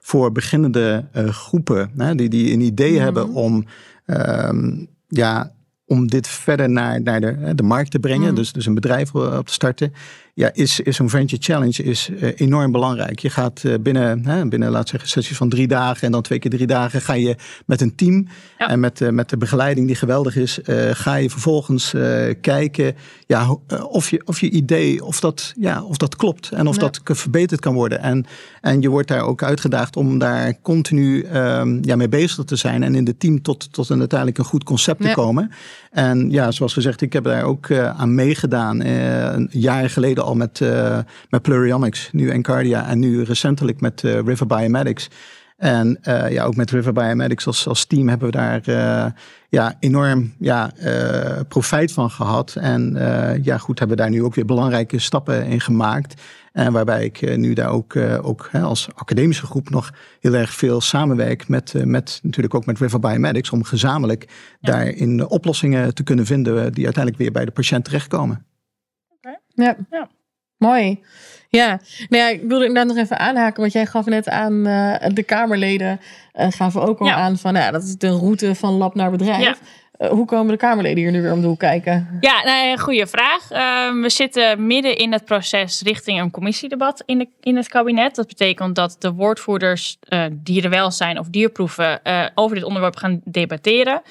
[0.00, 3.04] voor beginnende groepen, hè, die, die een idee mm -hmm.
[3.04, 3.66] hebben om
[4.06, 5.52] Um, ja,
[5.86, 8.34] om dit verder naar, naar de, de markt te brengen, mm.
[8.34, 9.92] dus, dus een bedrijf op te starten,
[10.38, 13.18] ja, is, is zo'n Venture Challenge is, uh, enorm belangrijk.
[13.18, 16.38] Je gaat uh, binnen, hè, binnen, laat zeggen, sessies van drie dagen en dan twee
[16.38, 18.26] keer drie dagen ga je met een team
[18.58, 18.68] ja.
[18.68, 20.58] en met, uh, met de begeleiding die geweldig is,
[20.92, 21.94] ga je vervolgens
[22.40, 22.94] kijken
[23.26, 23.56] ja,
[23.88, 26.80] of, je, of je idee, of dat, ja, of dat klopt en of ja.
[26.80, 28.00] dat verbeterd kan worden.
[28.00, 28.26] En,
[28.60, 32.82] en je wordt daar ook uitgedaagd om daar continu um, ja, mee bezig te zijn
[32.82, 35.50] en in het team tot, tot een uiteindelijk een goed concept te komen.
[35.90, 40.60] En ja, zoals gezegd, ik heb daar ook aan meegedaan, een jaar geleden al met,
[40.60, 40.98] uh,
[41.30, 45.08] met Plurionics, nu Encardia en nu recentelijk met uh, River Biomedics.
[45.56, 49.06] En uh, ja, ook met River Biomedics als, als team hebben we daar uh,
[49.48, 52.56] ja, enorm ja, uh, profijt van gehad.
[52.60, 52.96] En
[53.42, 56.22] ja, goed, hebben daar nu ook weer belangrijke stappen in gemaakt.
[56.52, 60.80] En waarbij ik nu daar ook, ook hè, als academische groep nog heel erg veel
[60.80, 63.50] samenwerk met, met natuurlijk ook met River Biomedics.
[63.50, 64.28] Om gezamenlijk
[64.60, 64.72] ja.
[64.72, 68.44] daarin oplossingen te kunnen vinden die uiteindelijk weer bij de patiënt terechtkomen.
[69.56, 69.76] Ja.
[69.90, 70.08] ja.
[70.58, 71.00] Mooi.
[71.48, 74.94] Ja, nou ja, ik wilde inderdaad nog even aanhaken, want jij gaf net aan, uh,
[75.08, 76.00] de Kamerleden
[76.34, 79.42] uh, gaven ook al aan van, nou, dat is de route van lab naar bedrijf.
[79.42, 79.56] Ja.
[79.98, 82.18] Uh, hoe komen de Kamerleden hier nu weer om de hoek kijken?
[82.20, 83.50] Ja, nou, goede vraag.
[83.50, 88.14] Ehm, we zitten midden in het proces richting een commissiedebat in, de, in het kabinet.
[88.14, 89.98] Dat betekent dat de woordvoerders
[90.32, 92.00] dierenwelzijn of dierproeven
[92.34, 94.02] over dit onderwerp gaan debatteren.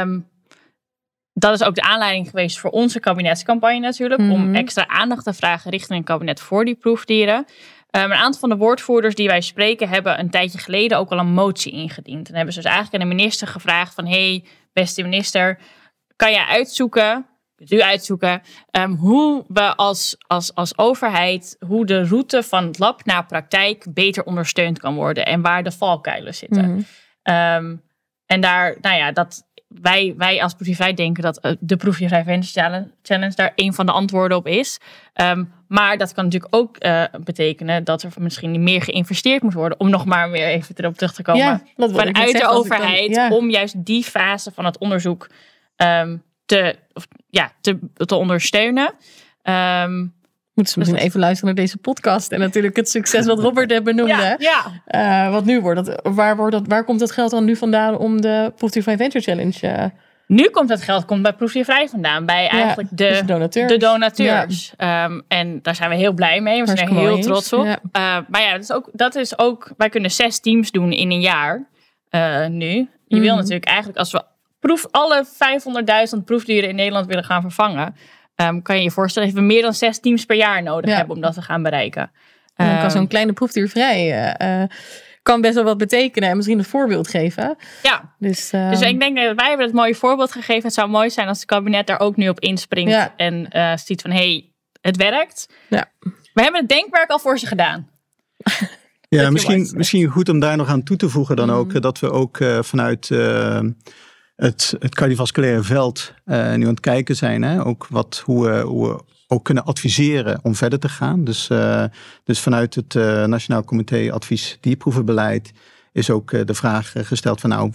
[0.00, 0.26] Um,
[1.34, 4.20] dat is ook de aanleiding geweest voor onze kabinetscampagne natuurlijk.
[4.20, 4.54] Om mhm.
[4.54, 7.36] extra aandacht te vragen richting een kabinet voor die proefdieren.
[7.36, 7.44] Um,
[8.02, 11.32] een aantal van de woordvoerders die wij spreken hebben een tijdje geleden ook al een
[11.32, 12.28] motie ingediend.
[12.28, 14.06] En hebben ze dus eigenlijk aan de minister gevraagd van...
[14.06, 15.58] hey, beste minister,
[16.16, 18.42] kan jij uitzoeken, kunt u uitzoeken...
[18.70, 23.86] Um, hoe we als, als, als overheid, hoe de route van het lab naar praktijk
[23.94, 25.26] beter ondersteund kan worden.
[25.26, 26.70] En waar de valkuilen zitten.
[26.70, 27.82] Mm
[28.26, 29.46] en daar, nou ja, dat
[29.80, 33.92] wij, wij als proefvrij denken dat uh, de Proefvrij Venture Challenge daar een van de
[33.92, 34.80] antwoorden op is.
[35.14, 39.80] Um, maar dat kan natuurlijk ook uh, betekenen dat er misschien meer geïnvesteerd moet worden.
[39.80, 41.42] Om nog maar weer even erop terug te komen.
[41.42, 43.14] Ja, vanuit de overheid.
[43.14, 43.36] Dan, ja.
[43.36, 45.30] Om juist die fase van het onderzoek
[45.76, 48.94] um, te, of, ja, te, te ondersteunen.
[49.42, 50.14] Um,
[50.54, 52.32] Moeten ze misschien even luisteren naar deze podcast.
[52.32, 54.36] En natuurlijk het succes wat Robert benoemde.
[54.38, 55.26] Ja, ja.
[55.26, 57.98] Uh, wat nu wordt dat, waar, wordt dat, waar komt dat geld dan nu vandaan
[57.98, 59.58] om de Proefdiervrij Venture Challenge?
[59.62, 59.84] Uh,
[60.26, 62.26] nu komt dat geld komt bij Proefdiervrij vandaan.
[62.26, 63.72] Bij eigenlijk de, dus donateurs.
[63.72, 64.72] De donateurs.
[64.76, 65.04] Ja.
[65.04, 66.60] Um, en daar zijn we heel blij mee.
[66.60, 67.64] We zijn er heel trots op.
[67.66, 67.78] Uh,
[68.28, 69.72] maar ja, dat is, ook, dat is ook...
[69.76, 71.66] Wij kunnen zes teams doen in een jaar.
[72.50, 72.88] nu.
[73.06, 73.20] Je mm.
[73.20, 74.22] wil natuurlijk eigenlijk als we
[74.60, 75.26] proef, alle
[76.16, 77.94] 500.000 proefdieren in Nederland willen gaan vervangen
[78.36, 81.16] Um, kan je je voorstellen dat we meer dan zes teams per jaar nodig hebben
[81.16, 82.10] om dat te gaan bereiken.
[82.54, 84.62] En dan kan zo'n ehm, kleine proefdier vrij uh,
[85.22, 87.56] kan best wel wat betekenen en misschien een voorbeeld geven.
[87.82, 90.62] Ja, dus, uh, dus ik denk dat wij hebben het mooie voorbeeld gegeven.
[90.62, 94.02] Het zou mooi zijn als het kabinet daar ook nu op inspringt en uh, ziet
[94.02, 95.48] van hé, hey, het werkt.
[95.68, 95.90] Ja.
[96.32, 97.88] We hebben het denkwerk al voor ze gedaan.
[99.08, 101.54] Ja, misschien, misschien goed om daar nog aan toe te voegen dan mm.
[101.54, 103.08] ook dat we ook vanuit
[104.36, 107.42] het, het cardiovasculaire veld uh, nu aan het kijken zijn.
[107.42, 107.64] Hè?
[107.64, 111.24] Ook wat, hoe, we, hoe we ook kunnen adviseren om verder te gaan.
[111.24, 111.84] Dus, uh,
[112.24, 115.52] dus vanuit het uh, Nationaal Comité Advies Dierproevenbeleid
[115.92, 117.72] is ook de vraag gesteld van nou,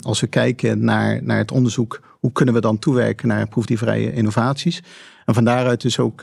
[0.00, 4.82] als we kijken naar, naar het onderzoek, hoe kunnen we dan toewerken naar proefdiervrije innovaties?
[5.24, 6.22] En van daaruit dus ook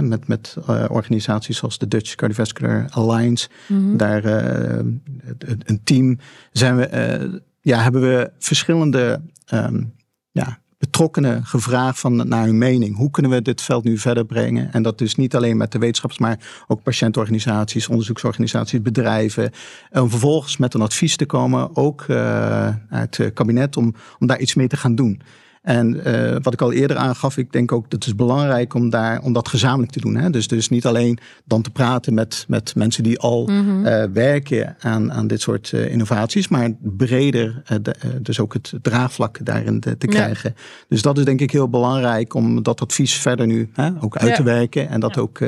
[0.00, 0.56] met, met
[0.88, 6.18] organisaties zoals de Dutch Cardiovascular Alliance, mm daar een team
[6.52, 9.22] zijn we ja, hebben we verschillende
[9.54, 9.94] um,
[10.30, 12.96] ja, betrokkenen gevraagd van, naar hun mening.
[12.96, 14.72] Hoe kunnen we dit veld nu verder brengen?
[14.72, 19.50] En dat dus niet alleen met de wetenschappers, maar ook patiëntorganisaties, onderzoeksorganisaties, bedrijven.
[19.90, 24.40] Om vervolgens met een advies te komen, ook uh, uit het kabinet, om, om daar
[24.40, 25.22] iets mee te gaan doen.
[25.60, 28.90] En uh, wat ik al eerder aangaf, ik denk ook dat het is belangrijk om,
[28.90, 30.16] daar, om dat gezamenlijk te doen.
[30.16, 30.30] Hè?
[30.30, 34.76] Dus, dus niet alleen dan te praten met, met mensen die al mm uh, werken
[34.80, 39.98] aan, aan dit soort uh, innovaties, maar breder de, dus ook het draagvlak daarin te,
[39.98, 40.54] te krijgen.
[40.88, 44.30] Dus dat is denk ik heel belangrijk om dat advies verder nu hè, ook uit
[44.30, 44.36] ja.
[44.36, 45.20] te werken en dat ja.
[45.20, 45.42] ook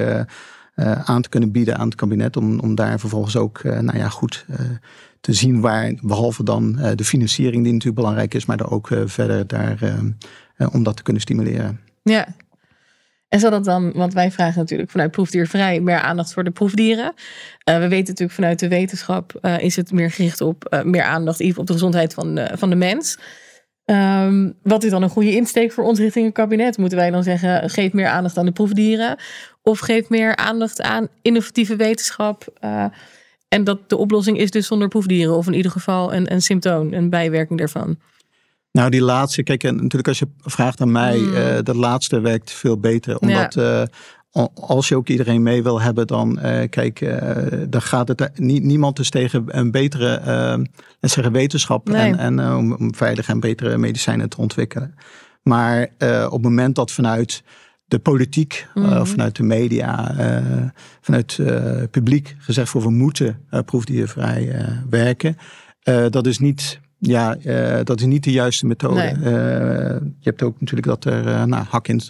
[1.04, 4.46] aan te kunnen bieden aan het kabinet om, om daar vervolgens ook nou ja, goed
[5.22, 8.90] te zien waar, behalve dan uh, de financiering die natuurlijk belangrijk is, maar dan ook
[8.90, 11.80] uh, verder daar uh, om dat te kunnen stimuleren.
[12.02, 12.26] Ja.
[13.28, 17.12] En zal dat dan, want wij vragen natuurlijk vanuit proefdiervrij meer aandacht voor de proefdieren.
[17.64, 21.72] we weten natuurlijk vanuit de wetenschap is het meer gericht op meer aandacht op de
[21.72, 23.18] gezondheid van van de mens.
[23.84, 26.78] Um, wat is dan een goede insteek voor ons richting een kabinet?
[26.78, 29.16] Moeten wij dan zeggen, geef meer aandacht aan de proefdieren?
[29.62, 32.44] Of geef meer aandacht aan innovatieve wetenschap?
[33.52, 36.92] En dat de oplossing is dus zonder proefdieren, of in ieder geval een, een symptoom,
[36.92, 37.96] een bijwerking daarvan.
[38.70, 41.34] Nou, die laatste, kijk, en natuurlijk als je vraagt aan mij, mm.
[41.34, 43.18] uh, dat laatste werkt veel beter.
[43.18, 43.86] Omdat ja.
[44.32, 47.20] uh, als je ook iedereen mee wil hebben, dan uh, kijk,
[47.68, 50.20] dan gaat het niet, niemand is tegen een betere
[51.00, 52.00] zeggen, wetenschap nee.
[52.00, 54.94] en, en om, om veilige en betere medicijnen te ontwikkelen.
[55.42, 55.82] Maar
[56.26, 57.42] op het moment dat vanuit
[57.92, 59.06] de politiek, mm -hmm.
[59.06, 60.68] vanuit de media, uh,
[61.00, 65.36] vanuit het publiek gezegd wordt we moeten proefdiervrij werken.
[66.10, 69.00] dat is niet ja, uh, dat is niet de juiste methode.
[69.00, 69.14] Nee.
[69.14, 69.22] Uh,
[70.18, 72.00] je hebt ook natuurlijk dat er uh, nou, hak in,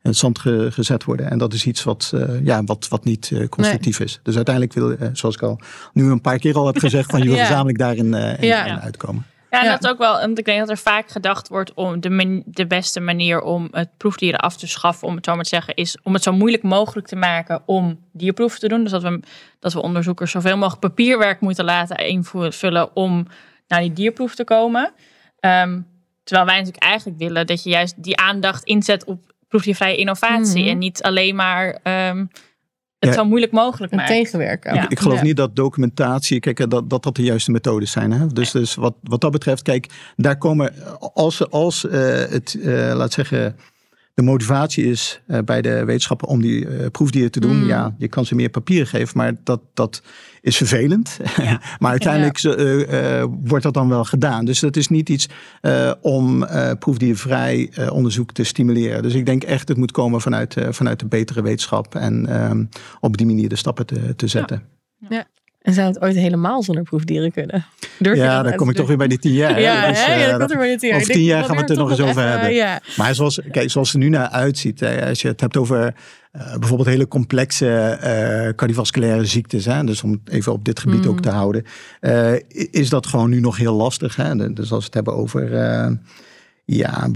[0.00, 1.30] het zand gezet worden.
[1.30, 4.20] En dat is iets wat, ja, wat, wat niet constructief is.
[4.22, 5.60] Dus uiteindelijk wil, zoals ik al
[5.92, 9.26] nu een paar keer al heb gezegd, van je wil gezamenlijk daarin in, uitkomen.
[9.52, 12.42] Ja, en dat ook wel, want ik denk dat er vaak gedacht wordt om de,
[12.44, 15.74] de beste manier om het proefdieren af te schaffen, om het zo maar te zeggen,
[15.74, 18.82] is om het zo moeilijk mogelijk te maken om dierproeven te doen.
[18.82, 19.20] Dus dat we,
[19.58, 23.26] dat we onderzoekers zoveel mogelijk papierwerk moeten laten invullen om
[23.68, 24.92] naar die dierproef te komen.
[25.40, 25.80] Ehm,
[26.24, 30.70] terwijl wij natuurlijk eigenlijk willen dat je juist die aandacht inzet op proefdiervrije innovatie mhm.
[30.70, 32.30] en niet alleen maar um,
[33.08, 34.14] het zo moeilijk mogelijk maken.
[34.14, 34.74] Tegenwerken.
[34.74, 34.88] Ja.
[34.88, 38.12] Ik geloof niet dat documentatie, kijk, dat, dat dat de juiste methodes zijn.
[38.12, 38.26] Hè?
[38.26, 39.86] Dus, dus wat, wat dat betreft, kijk,
[40.16, 40.72] daar komen,
[41.14, 43.56] als, als uh, het, uh, laat zeggen,
[44.14, 47.66] de motivatie is uh, bij de wetenschappen om die proefdieren te doen, mm.
[47.66, 50.02] ja, je kan ze meer papier geven, maar dat, dat
[50.40, 51.16] is vervelend.
[51.42, 51.60] Ja.
[51.78, 54.44] maar uiteindelijk uh, uh, wordt dat dan wel gedaan.
[54.44, 55.28] Dus dat is niet iets
[55.62, 56.46] uh, om
[56.78, 59.02] proefdiervrij onderzoek te stimuleren.
[59.02, 62.64] Dus ik denk echt, het moet komen vanuit, vanuit de betere wetenschap en ehm,
[63.00, 64.62] op die manier de stappen te, te zetten.
[65.08, 65.26] Ja.
[65.62, 67.64] En zou het ooit helemaal zonder proefdieren kunnen?
[67.98, 69.60] ja, dan kom ik toch weer bij die tien jaar.
[69.60, 71.00] Ja, dus, ja, ja dat, bij tien jaar.
[71.00, 72.80] Over tien jaar gaan we het er nog eens over hebben.
[72.96, 75.94] Maar zoals, kijk, zoals het er nu naar uitziet, hè, als je het hebt over
[76.32, 77.98] uh, bijvoorbeeld hele complexe
[78.46, 81.20] uh, cardiovasculaire ziektes, hè, dus om even op dit gebied ook mm.
[81.20, 81.64] te houden,
[82.70, 84.16] is dat gewoon nu nog heel lastig.
[84.16, 84.52] Hè?
[84.52, 85.50] Dus als we het hebben over,
[86.64, 87.10] ja,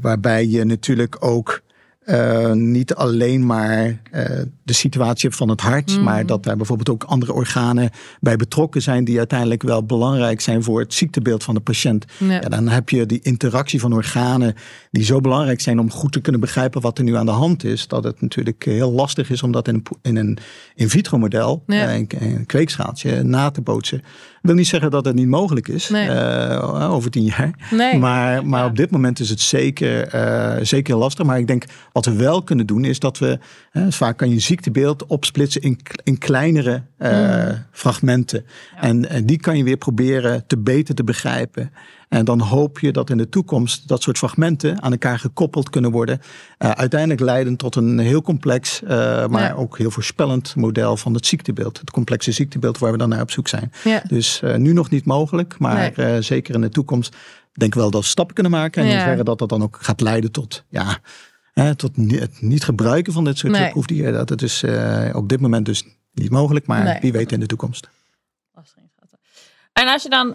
[0.00, 1.62] waarbij je natuurlijk ook
[2.08, 4.24] uh, niet alleen maar uh,
[4.62, 6.02] de situatie van het hart, mm.
[6.02, 7.90] maar dat daar bijvoorbeeld ook andere organen
[8.20, 12.04] bij betrokken zijn die uiteindelijk wel belangrijk zijn voor het ziektebeeld van de patiënt.
[12.18, 12.40] Ja.
[12.40, 14.54] dan heb je die interactie van organen
[14.90, 17.64] die zo belangrijk zijn om goed te kunnen begrijpen wat er nu aan de hand
[17.64, 20.38] is, dat het natuurlijk heel lastig is om dat in een, in een
[20.74, 21.94] in vitro model, ja.
[21.94, 24.02] een, een kweekschaaltje, na te bootsen
[24.48, 27.50] wil niet zeggen dat het niet mogelijk is uh, over tien jaar.
[27.70, 27.98] Nee.
[27.98, 31.26] Maar, maar op dit moment is het zeker, uh, zeker lastig.
[31.26, 33.38] Maar ik denk wat we wel kunnen doen is dat we,
[33.88, 38.44] vaak kan je ziektebeeld opsplitsen in, in kleinere uh, fragmenten.
[38.80, 41.72] En, en die kan je weer proberen te beter te begrijpen.
[42.08, 45.90] En dan hoop je dat in de toekomst dat soort fragmenten aan elkaar gekoppeld kunnen
[45.90, 46.20] worden.
[46.58, 48.88] Uh, uiteindelijk leiden tot een heel complex, uh,
[49.26, 51.80] maar ook heel voorspellend model van het ziektebeeld.
[51.80, 53.72] Het complexe ziektebeeld waar we dan naar op zoek zijn.
[53.84, 54.02] Ja.
[54.06, 56.22] Dus uh, nu nog niet mogelijk, maar nee.
[56.22, 57.16] zeker in de toekomst
[57.52, 58.82] denk ik wel dat we stappen kunnen maken.
[58.82, 60.98] En in hoeverre dat dat dan ook gaat leiden tot, ja,
[61.52, 63.70] hè, tot het niet gebruiken van dit soort nee.
[63.70, 64.12] proefdieren.
[64.12, 64.64] Dat het is
[65.12, 66.98] op dit moment dus niet mogelijk, maar nee.
[67.00, 67.88] wie weet in de toekomst.
[69.72, 70.34] En als je dan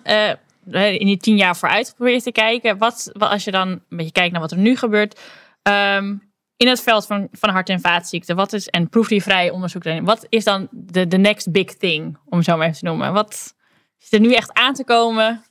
[0.72, 2.78] in die tien jaar vooruit probeert te kijken.
[2.78, 5.20] Wat, wat als je dan een beetje kijkt naar wat er nu gebeurt.
[5.64, 8.36] Um, in het veld van, van hart- en vaatziekten.
[8.36, 9.84] Wat is, en proefdiervrij onderzoek.
[10.02, 13.14] Wat is dan de, de next big thing, om zo maar even te noemen?
[13.14, 13.56] Wat
[14.00, 15.44] is er nu echt aan te komen?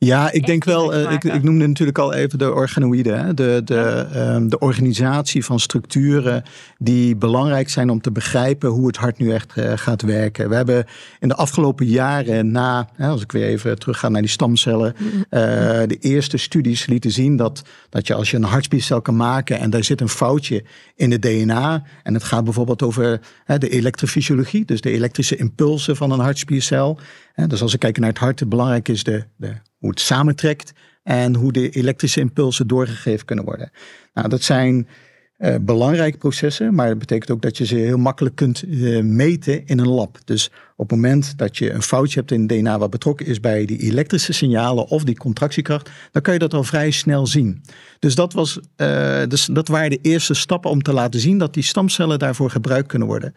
[0.00, 3.36] Ja, ik denk wel, uh, ik, ik, noemde natuurlijk al even de organoïden.
[3.36, 6.42] De, de, um, de organisatie van structuren
[6.78, 10.48] die belangrijk zijn om te begrijpen hoe het hart nu echt uh, gaat werken.
[10.48, 10.86] We hebben
[11.20, 15.20] in de afgelopen jaren na, hè, als ik weer even terugga naar die stamcellen, uh,
[15.86, 19.70] de eerste studies lieten zien dat, dat je als je een hartspiercel kan maken en
[19.70, 20.64] daar zit een foutje
[20.96, 21.82] in het DNA.
[22.02, 26.98] En het gaat bijvoorbeeld over hè, de elektrofysiologie, dus de elektrische impulsen van een hartspiercel.
[27.46, 30.72] Dus als we kijken naar het hart, belangrijk is de, de hoe het samentrekt
[31.02, 33.70] en hoe de elektrische impulsen doorgegeven kunnen worden.
[34.14, 34.88] Nou, dat zijn
[35.38, 39.66] uh, belangrijke processen, maar dat betekent ook dat je ze heel makkelijk kunt uh, meten
[39.66, 40.18] in een lab.
[40.24, 43.64] Dus op het moment dat je een foutje hebt in DNA wat betrokken is bij
[43.64, 47.62] die elektrische signalen of die contractiekracht, dan kan je dat al vrij snel zien.
[47.98, 51.54] Dus dat, was, uh, dus dat waren de eerste stappen om te laten zien dat
[51.54, 53.34] die stamcellen daarvoor gebruikt kunnen worden.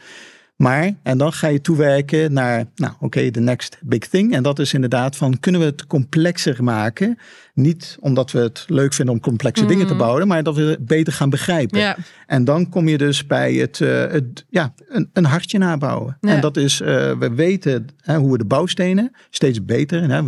[0.62, 4.34] Maar, en dan ga je toewerken naar, nou oké, okay, the next big thing.
[4.34, 7.17] En dat is inderdaad van, kunnen we het complexer maken?
[7.54, 10.02] Niet omdat we het leuk vinden om complexe dingen te mhm.
[10.02, 11.80] bouwen, maar dat we het beter gaan begrijpen.
[11.80, 11.97] Ja.
[12.28, 16.17] En dan kom je dus bij het, uh, het ja, een, een, hartje nabouwen.
[16.19, 16.30] Ja.
[16.30, 20.21] En dat is, uh, we weten hè, hoe we de bouwstenen steeds beter, hè,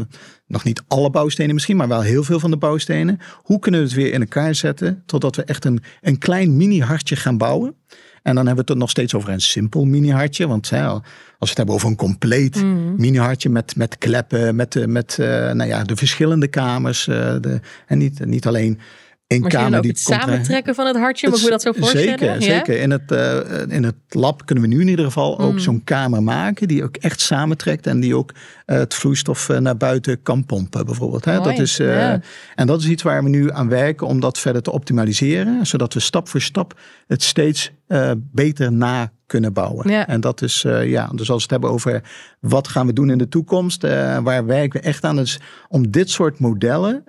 [0.48, 3.20] nog niet alle bouwstenen misschien, maar wel heel veel van de bouwstenen.
[3.36, 7.16] Hoe kunnen we het weer in elkaar zetten, totdat we echt een, een klein mini-hartje
[7.16, 7.76] gaan bouwen?
[8.24, 10.48] En dan hebben we het nog steeds over een simpel mini-hartje.
[10.48, 11.04] Want hè, als
[11.40, 12.96] we het hebben over een compleet mm.
[12.98, 17.08] mini-hartje met, met kleppen, met, met uh, nou ja, de verschillende kamers.
[17.08, 18.80] Uh, de, en niet, niet alleen
[19.28, 22.20] een maar kamer die het samentrekken van het hartje, moet je dat zo voorstellen?
[22.20, 22.80] Zeker, zeker.
[22.80, 25.60] In het, uh, in het lab kunnen we nu in ieder geval ook mm.
[25.60, 28.32] zo'n kamer maken die ook echt samentrekt en die ook
[28.66, 31.26] het vloeistof naar buiten kan pompen bijvoorbeeld.
[31.26, 31.40] Hè?
[31.40, 32.22] Dat is, ja.
[32.56, 35.94] En dat is iets waar we nu aan werken om dat verder te optimaliseren, zodat
[35.94, 37.72] we stap voor stap het steeds
[38.18, 39.90] beter na kunnen bouwen.
[39.90, 40.08] Ja.
[40.08, 42.02] En dat is, ja, dus als we het hebben over
[42.40, 43.82] wat gaan we doen in de toekomst,
[44.24, 47.04] waar werken we echt aan, is om dit soort modellen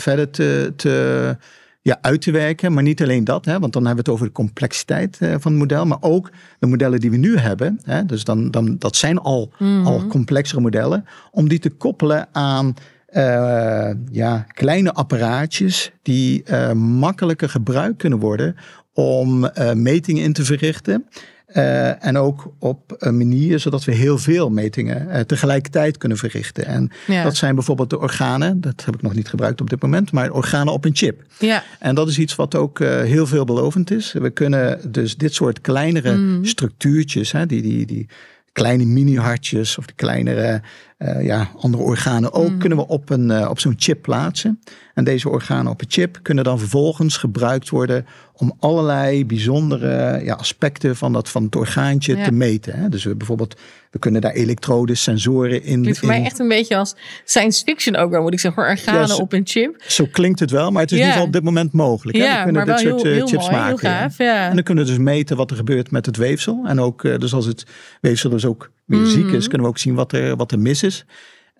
[0.00, 1.36] verder te, te
[1.82, 2.72] ja, uit te werken.
[2.72, 5.60] Maar niet alleen dat, hè, want dan hebben we het over de complexiteit van het
[5.60, 5.86] model.
[5.86, 7.80] Maar ook de modellen die we nu hebben.
[7.84, 9.86] Hè, dus dan, dan, dat zijn al, Mhm.
[9.86, 11.04] al complexere modellen.
[11.30, 12.74] Om die te koppelen aan
[13.06, 18.56] eh, ja, kleine apparaatjes die eh, makkelijker gebruikt kunnen worden
[18.94, 21.06] om eh, metingen in te verrichten.
[21.46, 26.64] Eh, en ook op een manier zodat we heel veel metingen eh, tegelijkertijd kunnen verrichten.
[26.66, 27.22] En Ja.
[27.22, 28.60] dat zijn bijvoorbeeld de organen.
[28.60, 31.22] Dat heb ik nog niet gebruikt op dit moment, maar organen op een chip.
[31.38, 34.12] Ja, En dat is iets wat ook eh, heel veelbelovend is.
[34.12, 36.44] We kunnen dus dit soort kleinere Mhm.
[36.44, 38.08] structuurtjes, hè, die, die, die
[38.52, 40.60] kleine mini-hartjes of die kleinere
[41.02, 42.58] eh, ja, andere organen ook, Mhm.
[42.58, 44.60] kunnen we op, een, eh, op zo'n chip plaatsen.
[44.94, 50.34] En deze organen op een chip kunnen dan vervolgens gebruikt worden om allerlei bijzondere ja,
[50.34, 52.24] aspecten van, dat, van het orgaantje Ja.
[52.24, 52.78] te meten.
[52.78, 52.88] Hè.
[52.88, 53.60] Dus we bijvoorbeeld,
[53.90, 55.80] we kunnen daar elektroden, sensoren in.
[55.80, 58.62] klinkt voor mij in- echt een beetje als science fiction ook wel, moet ik zeggen.
[58.62, 59.82] Organen Ja, zo- op een chip.
[59.86, 62.16] Zo klinkt het wel, maar het is in ieder geval op dit moment mogelijk.
[62.18, 62.24] Hè.
[62.24, 63.78] Ja, we kunnen dit soort heel- eh, heel chips mooi, maken.
[63.78, 64.18] gaaf.
[64.18, 66.62] En dan kunnen we dus meten wat er gebeurt met het weefsel.
[66.66, 67.66] En ook, dus als het
[68.00, 69.34] weefsel dus ook weer ziek Mhm.
[69.34, 71.04] is, kunnen we ook zien wat er, wat er mis is.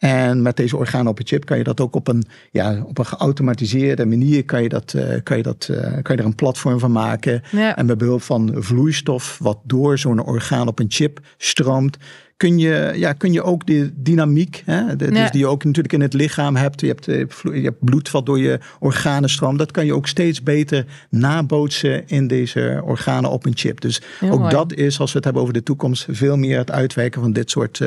[0.03, 2.99] En met deze organen op een chip kan je dat ook op een, ja, op
[2.99, 6.35] een geautomatiseerde manier kan je, dat, eh, kan, je dat, eh, kan je er een
[6.35, 7.43] platform van maken.
[7.51, 7.77] Ja.
[7.77, 11.97] En met behulp van vloeistof wat door zo'n orgaan op een chip stroomt,
[12.37, 15.11] kun je, ja, kun je ook de dynamiek, hè, de- Ja.
[15.11, 16.81] dus die je ook natuurlijk in het lichaam hebt.
[16.81, 19.59] Je hebt, eh, je hebt bloed wat door je organen stroomt.
[19.59, 23.81] Dat kan je ook steeds beter nabootsen in deze organen op een chip.
[23.81, 24.51] Dus Heel ook mooi.
[24.51, 27.51] dat is, als we het hebben over de toekomst, veel meer het uitwerken van dit
[27.51, 27.81] soort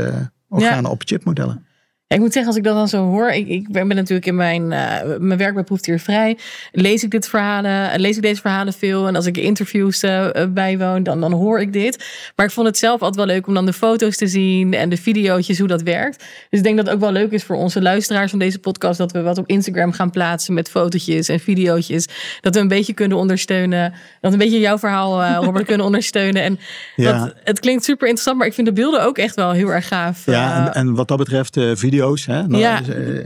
[0.49, 1.53] organen op chip modellen.
[1.65, 1.73] Ja,
[2.07, 4.71] ik moet zeggen, als ik dat dan zo hoor, ik, ik ben natuurlijk in mijn,
[4.71, 6.37] eh, mijn werk bij Proefdiervrij,
[6.71, 9.07] lees ik dit verhalen, eh, lees ik deze verhalen veel.
[9.07, 12.05] En als ik interviews eh, bijwoon, dan, dan hoor ik dit.
[12.35, 14.89] Maar ik vond het zelf altijd wel leuk om dan de foto's te zien en
[14.89, 16.17] de video's, hoe dat werkt.
[16.49, 18.97] Dus ik denk dat het ook wel leuk is voor onze luisteraars van deze podcast,
[18.97, 22.07] dat we wat op Instagram gaan plaatsen met fotootjes en video's.
[22.41, 26.43] Dat we een beetje kunnen ondersteunen, dat we een beetje jouw verhaal, Robert, kunnen ondersteunen.
[26.43, 26.59] En
[26.95, 27.19] Ja.
[27.19, 29.87] dat, het klinkt super interessant, maar ik vind de beelden ook echt wel heel erg
[29.87, 30.25] gaaf.
[30.25, 32.79] Ja, en, en wat dat betreft, eh, video's, hè, nou, Ja.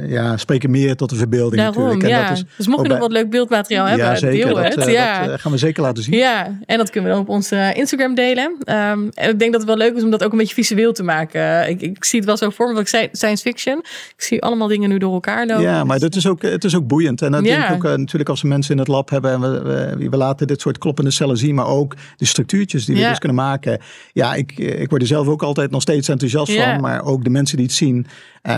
[0.07, 2.03] ja, spreken meer tot de verbeelding Daarom, natuurlijk.
[2.03, 2.27] En ja.
[2.27, 4.45] dat is dus mocht je nog bij- wat leuk beeldmateriaal hebben, ja, zeker.
[4.45, 4.77] deel Dat, het.
[4.87, 5.25] eh, ja.
[5.25, 6.15] dat eh, gaan we zeker laten zien.
[6.17, 8.55] ja, en dat kunnen we dan op onze Instagram delen.
[8.63, 10.93] Ehm, en ik denk dat het wel leuk is om dat ook een beetje visueel
[10.93, 11.69] te maken.
[11.69, 13.77] Ik, ik zie het wel zo voor me, want ik zei science fiction.
[14.17, 15.63] Ik zie allemaal dingen nu door elkaar lopen.
[15.63, 17.21] Ja, maar dat is ook, het is ook boeiend.
[17.21, 19.61] En dat denk ik ook natuurlijk als we mensen in het lab hebben en we,
[19.97, 23.19] we, we laten dit soort kloppende cellen zien, maar ook de structuurtjes die we dus
[23.19, 23.79] kunnen maken.
[24.13, 27.29] Ja, ik, ik word er zelf ook altijd nog steeds enthousiast van, maar ook de
[27.29, 28.07] mensen die het zien,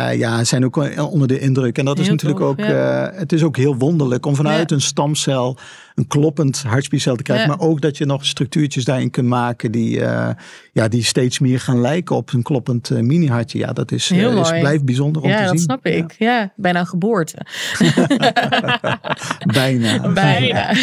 [0.09, 1.77] eh, ja, zijn ook wel onder de indruk.
[1.77, 3.07] En dat is natuurlijk tof, ook, ja.
[3.09, 4.75] eh, het is ook heel wonderlijk om vanuit Ja.
[4.75, 5.57] een stamcel
[5.95, 7.55] een kloppend hartspiercel te krijgen, Ja.
[7.55, 10.29] maar ook dat je nog structuurtjes daarin kunt maken die, eh,
[10.71, 13.57] ja, die steeds meer gaan lijken op een kloppend eh, mini-hartje.
[13.57, 15.55] Ja, dat is, Heel eh, is, blijft bijzonder om te Ja, zien.
[15.55, 16.15] dat snap ik.
[16.17, 17.37] Ja, bijna een geboorte.
[19.53, 20.09] Bijna.
[20.13, 20.73] Bijna.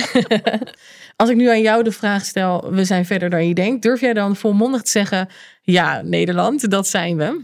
[1.17, 3.83] Als ik nu aan jou de vraag stel, we zijn verder dan je denkt.
[3.83, 5.29] Durf jij dan volmondig te zeggen,
[5.63, 7.41] ja, Nederland, dat zijn we?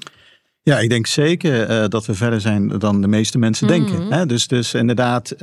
[0.64, 4.12] Ja, ik denk zeker eh, dat we verder zijn dan de meeste mensen denken.
[4.12, 4.26] Hè?
[4.26, 5.38] Dus, dus inderdaad, eh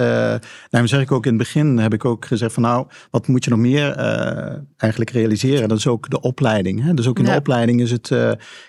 [0.70, 3.44] daarom zeg ik ook in het begin, heb ik ook gezegd van nou, wat moet
[3.44, 5.70] je nog meer eh, eigenlijk realiseren?
[5.70, 6.84] Dat is ook de opleiding.
[6.84, 6.94] Hè?
[6.94, 7.32] Dus ook in Ja.
[7.32, 8.12] de opleiding is het,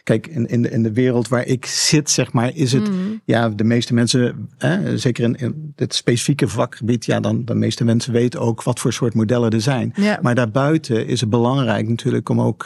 [0.02, 2.90] kijk, in, in, de, in de wereld waar ik zit, zeg maar, is het,
[3.24, 7.84] ja, de meeste mensen, hè, zeker in, in dit specifieke vakgebied, ja, dan de meeste
[7.84, 9.92] mensen weten ook wat voor soort modellen er zijn.
[9.96, 10.18] Ja.
[10.22, 12.64] Maar daarbuiten is het belangrijk natuurlijk om ook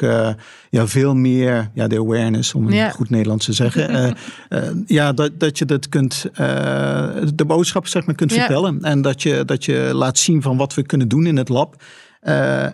[0.71, 2.85] ja, veel meer, ja, de awareness, om Ja.
[2.87, 3.75] het goed Nederlands te zeggen.
[3.77, 4.11] Eh,
[4.49, 8.39] eh, ja, dat, dat je dat kunt, eh, de boodschap zeg maar kunt Ja.
[8.39, 8.83] vertellen.
[8.83, 11.83] En dat je, dat je laat zien van wat we kunnen doen in het lab.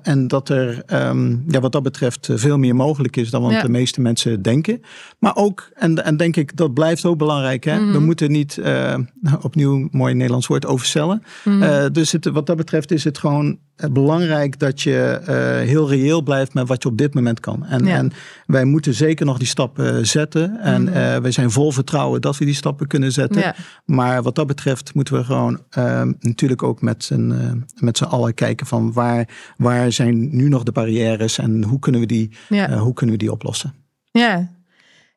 [0.03, 3.63] En dat er ehm, ja, wat dat betreft veel meer mogelijk is dan wat Ja.
[3.63, 4.81] de meeste mensen denken.
[5.19, 7.65] Maar ook, en, en denk ik, dat blijft ook belangrijk.
[7.65, 7.81] Hè?
[7.81, 7.93] Mhm.
[7.93, 8.61] We moeten niet,
[9.41, 11.23] opnieuw mooi Nederlands woord, overcellen.
[11.45, 11.93] Mhm.
[11.93, 13.59] Dus het, wat dat betreft is het gewoon
[13.93, 15.35] belangrijk dat je eh,
[15.69, 17.67] heel reëel blijft met wat je op dit moment kan.
[17.67, 17.97] En, Ja.
[17.97, 18.13] en
[18.47, 20.61] wij moeten zeker nog die stappen zetten.
[20.61, 23.41] En eh, wij zijn vol vertrouwen dat we die stappen kunnen zetten.
[23.41, 23.55] Ja.
[23.85, 27.51] Maar wat dat betreft moeten we gewoon eh, natuurlijk ook met z'n, eh,
[27.83, 32.01] met z'n allen kijken van waar, waar zijn nu nog de barrières en hoe kunnen
[32.01, 32.69] we die, Ja.
[32.69, 33.75] eh, hoe kunnen we die oplossen.
[34.11, 34.51] Ja.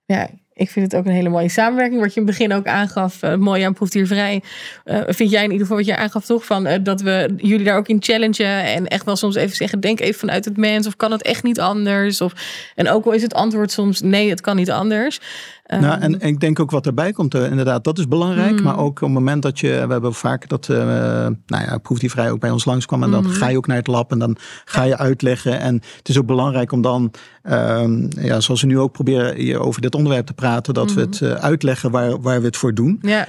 [0.06, 2.02] ja, ik vind het ook een hele mooie samenwerking.
[2.02, 4.44] Wat je in het begin ook aangaf, uh, mooi aan Proefdiervrij.
[4.86, 7.66] Uh, vind jij in ieder geval wat je aangaf toch van uh, dat we jullie
[7.66, 8.64] daar ook in challengen.
[8.64, 10.88] En echt wel soms even zeggen, denk even vanuit het mens.
[10.88, 12.22] Of kan het echt niet anders?
[12.22, 12.34] Of,
[12.76, 15.20] en ook al is het antwoord soms nee, het kan niet anders.
[15.68, 18.58] Nou, en, ik denk ook wat erbij komt, uh, inderdaad, dat is belangrijk.
[18.58, 18.64] Mm.
[18.64, 22.32] Maar ook op het moment dat je, we hebben vaak dat, uh, nou ja, proefdiervrij
[22.32, 23.04] ook bij ons langskwam.
[23.04, 23.30] En dan Mm.
[23.30, 25.60] ga je ook naar het lab en dan ga je uitleggen.
[25.60, 27.12] En het is ook belangrijk om dan,
[27.50, 31.02] um, ja, zoals we nu ook proberen hier over dit onderwerp te praten, dat we
[31.02, 33.02] het uh, uitleggen waar, waar we het voor doen.
[33.02, 33.28] Ja.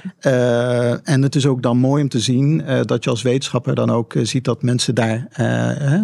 [1.03, 4.13] En het is ook dan mooi om te zien dat je als wetenschapper dan ook
[4.21, 5.27] ziet dat mensen daar,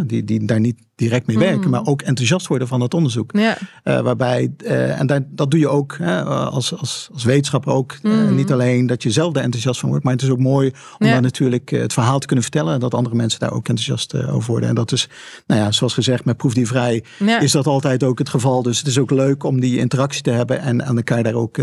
[0.08, 1.70] die, die daar niet direct mee werken, Mm.
[1.70, 3.32] maar ook enthousiast worden van het onderzoek.
[3.38, 3.58] Ja.
[3.84, 4.52] waarbij,
[4.98, 7.98] en dat, dat doe je ook als, als, als wetenschapper ook.
[8.02, 8.36] Mm.
[8.36, 11.08] niet alleen dat je zelf er enthousiast van wordt, maar het is ook mooi om
[11.08, 11.14] Ja.
[11.14, 14.52] dan natuurlijk het verhaal te kunnen vertellen en dat andere mensen daar ook enthousiast over
[14.52, 14.70] worden.
[14.70, 15.10] En dat is,
[15.48, 17.40] nou ja, zoals gezegd, met proefdiervrij Ja.
[17.40, 18.62] is dat altijd ook het geval.
[18.64, 21.58] Dus het is ook leuk om die interactie te hebben en aan elkaar daar ook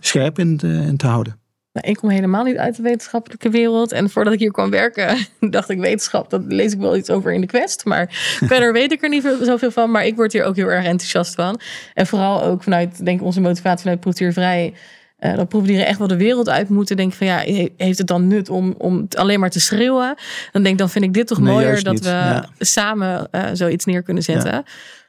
[0.00, 1.36] scherp in te, in te houden.
[1.76, 3.92] Nou, ik kom helemaal niet uit de wetenschappelijke wereld.
[3.92, 5.16] En voordat ik hier kwam werken,
[5.50, 7.84] dacht ik wetenschap, dat lees ik wel iets over in de quest.
[7.84, 8.08] Maar
[8.52, 9.90] verder weet ik er niet veel- zoveel van.
[9.90, 11.60] Maar ik word hier ook heel erg enthousiast van.
[11.94, 14.74] En vooral ook vanuit, denk ik, onze motivatie vanuit proefdiervrij.
[15.18, 16.96] eh dat proefdieren echt wel de wereld uit moeten.
[16.96, 20.14] Denk van ja, he- heeft het dan nut om, om alleen maar te schreeuwen?
[20.52, 22.04] Dan denk ik, dan vind ik dit toch Nee, mooier dat niet.
[22.04, 22.48] we Ja.
[22.58, 24.62] samen eh, zoiets neer kunnen zetten.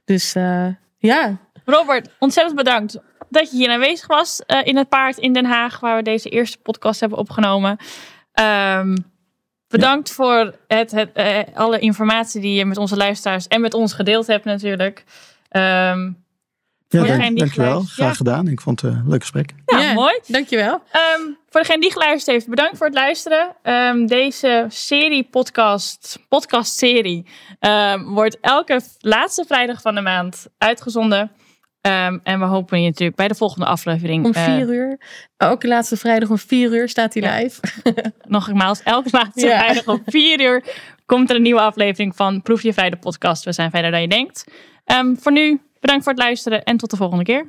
[0.06, 0.66] Dus eh,
[0.98, 1.38] ja,
[1.72, 2.98] Robert, ontzettend bedankt
[3.30, 6.30] dat je hier aanwezig was eh, in het paard in Den Haag, waar we deze
[6.30, 7.78] eerste podcast hebben opgenomen.
[8.34, 8.96] Ehm,
[9.68, 13.94] bedankt voor het, het, eh, alle informatie die je met onze luisteraars en met ons
[13.94, 15.04] gedeeld hebt natuurlijk.
[15.50, 16.12] Ehm,
[16.90, 17.70] Ja, Voor dank, degene die dankjewel.
[17.70, 18.16] geluisterd- Graag ja.
[18.16, 18.48] gedaan.
[18.48, 19.54] Ik vond het een leuk gesprek.
[19.66, 19.94] ja, Ja.
[19.94, 20.20] mooi.
[20.28, 20.82] dankjewel.
[20.92, 23.56] Ehm, voor degene die geluisterd heeft, bedankt voor het luisteren.
[23.64, 27.26] Ehm, deze serie podcast, podcast serie,
[27.60, 31.32] ehm, wordt elke laatste vrijdag van de maand uitgezonden.
[31.88, 34.26] Ehm, en we hopen je natuurlijk bij de volgende aflevering.
[34.26, 35.00] Om eh, vier uur.
[35.38, 37.38] Elke laatste vrijdag om vier uur staat hij Ja.
[37.38, 37.62] live.
[38.28, 39.58] nogmaals, elke laatste Ja.
[39.60, 40.64] vrijdag om vier uur
[41.06, 43.44] komt er een nieuwe aflevering van Proef je Vrij de podcast.
[43.44, 44.44] We zijn verder dan je denkt.
[44.86, 47.46] Ehm, voor nu, bedankt voor het luisteren en tot de volgende keer.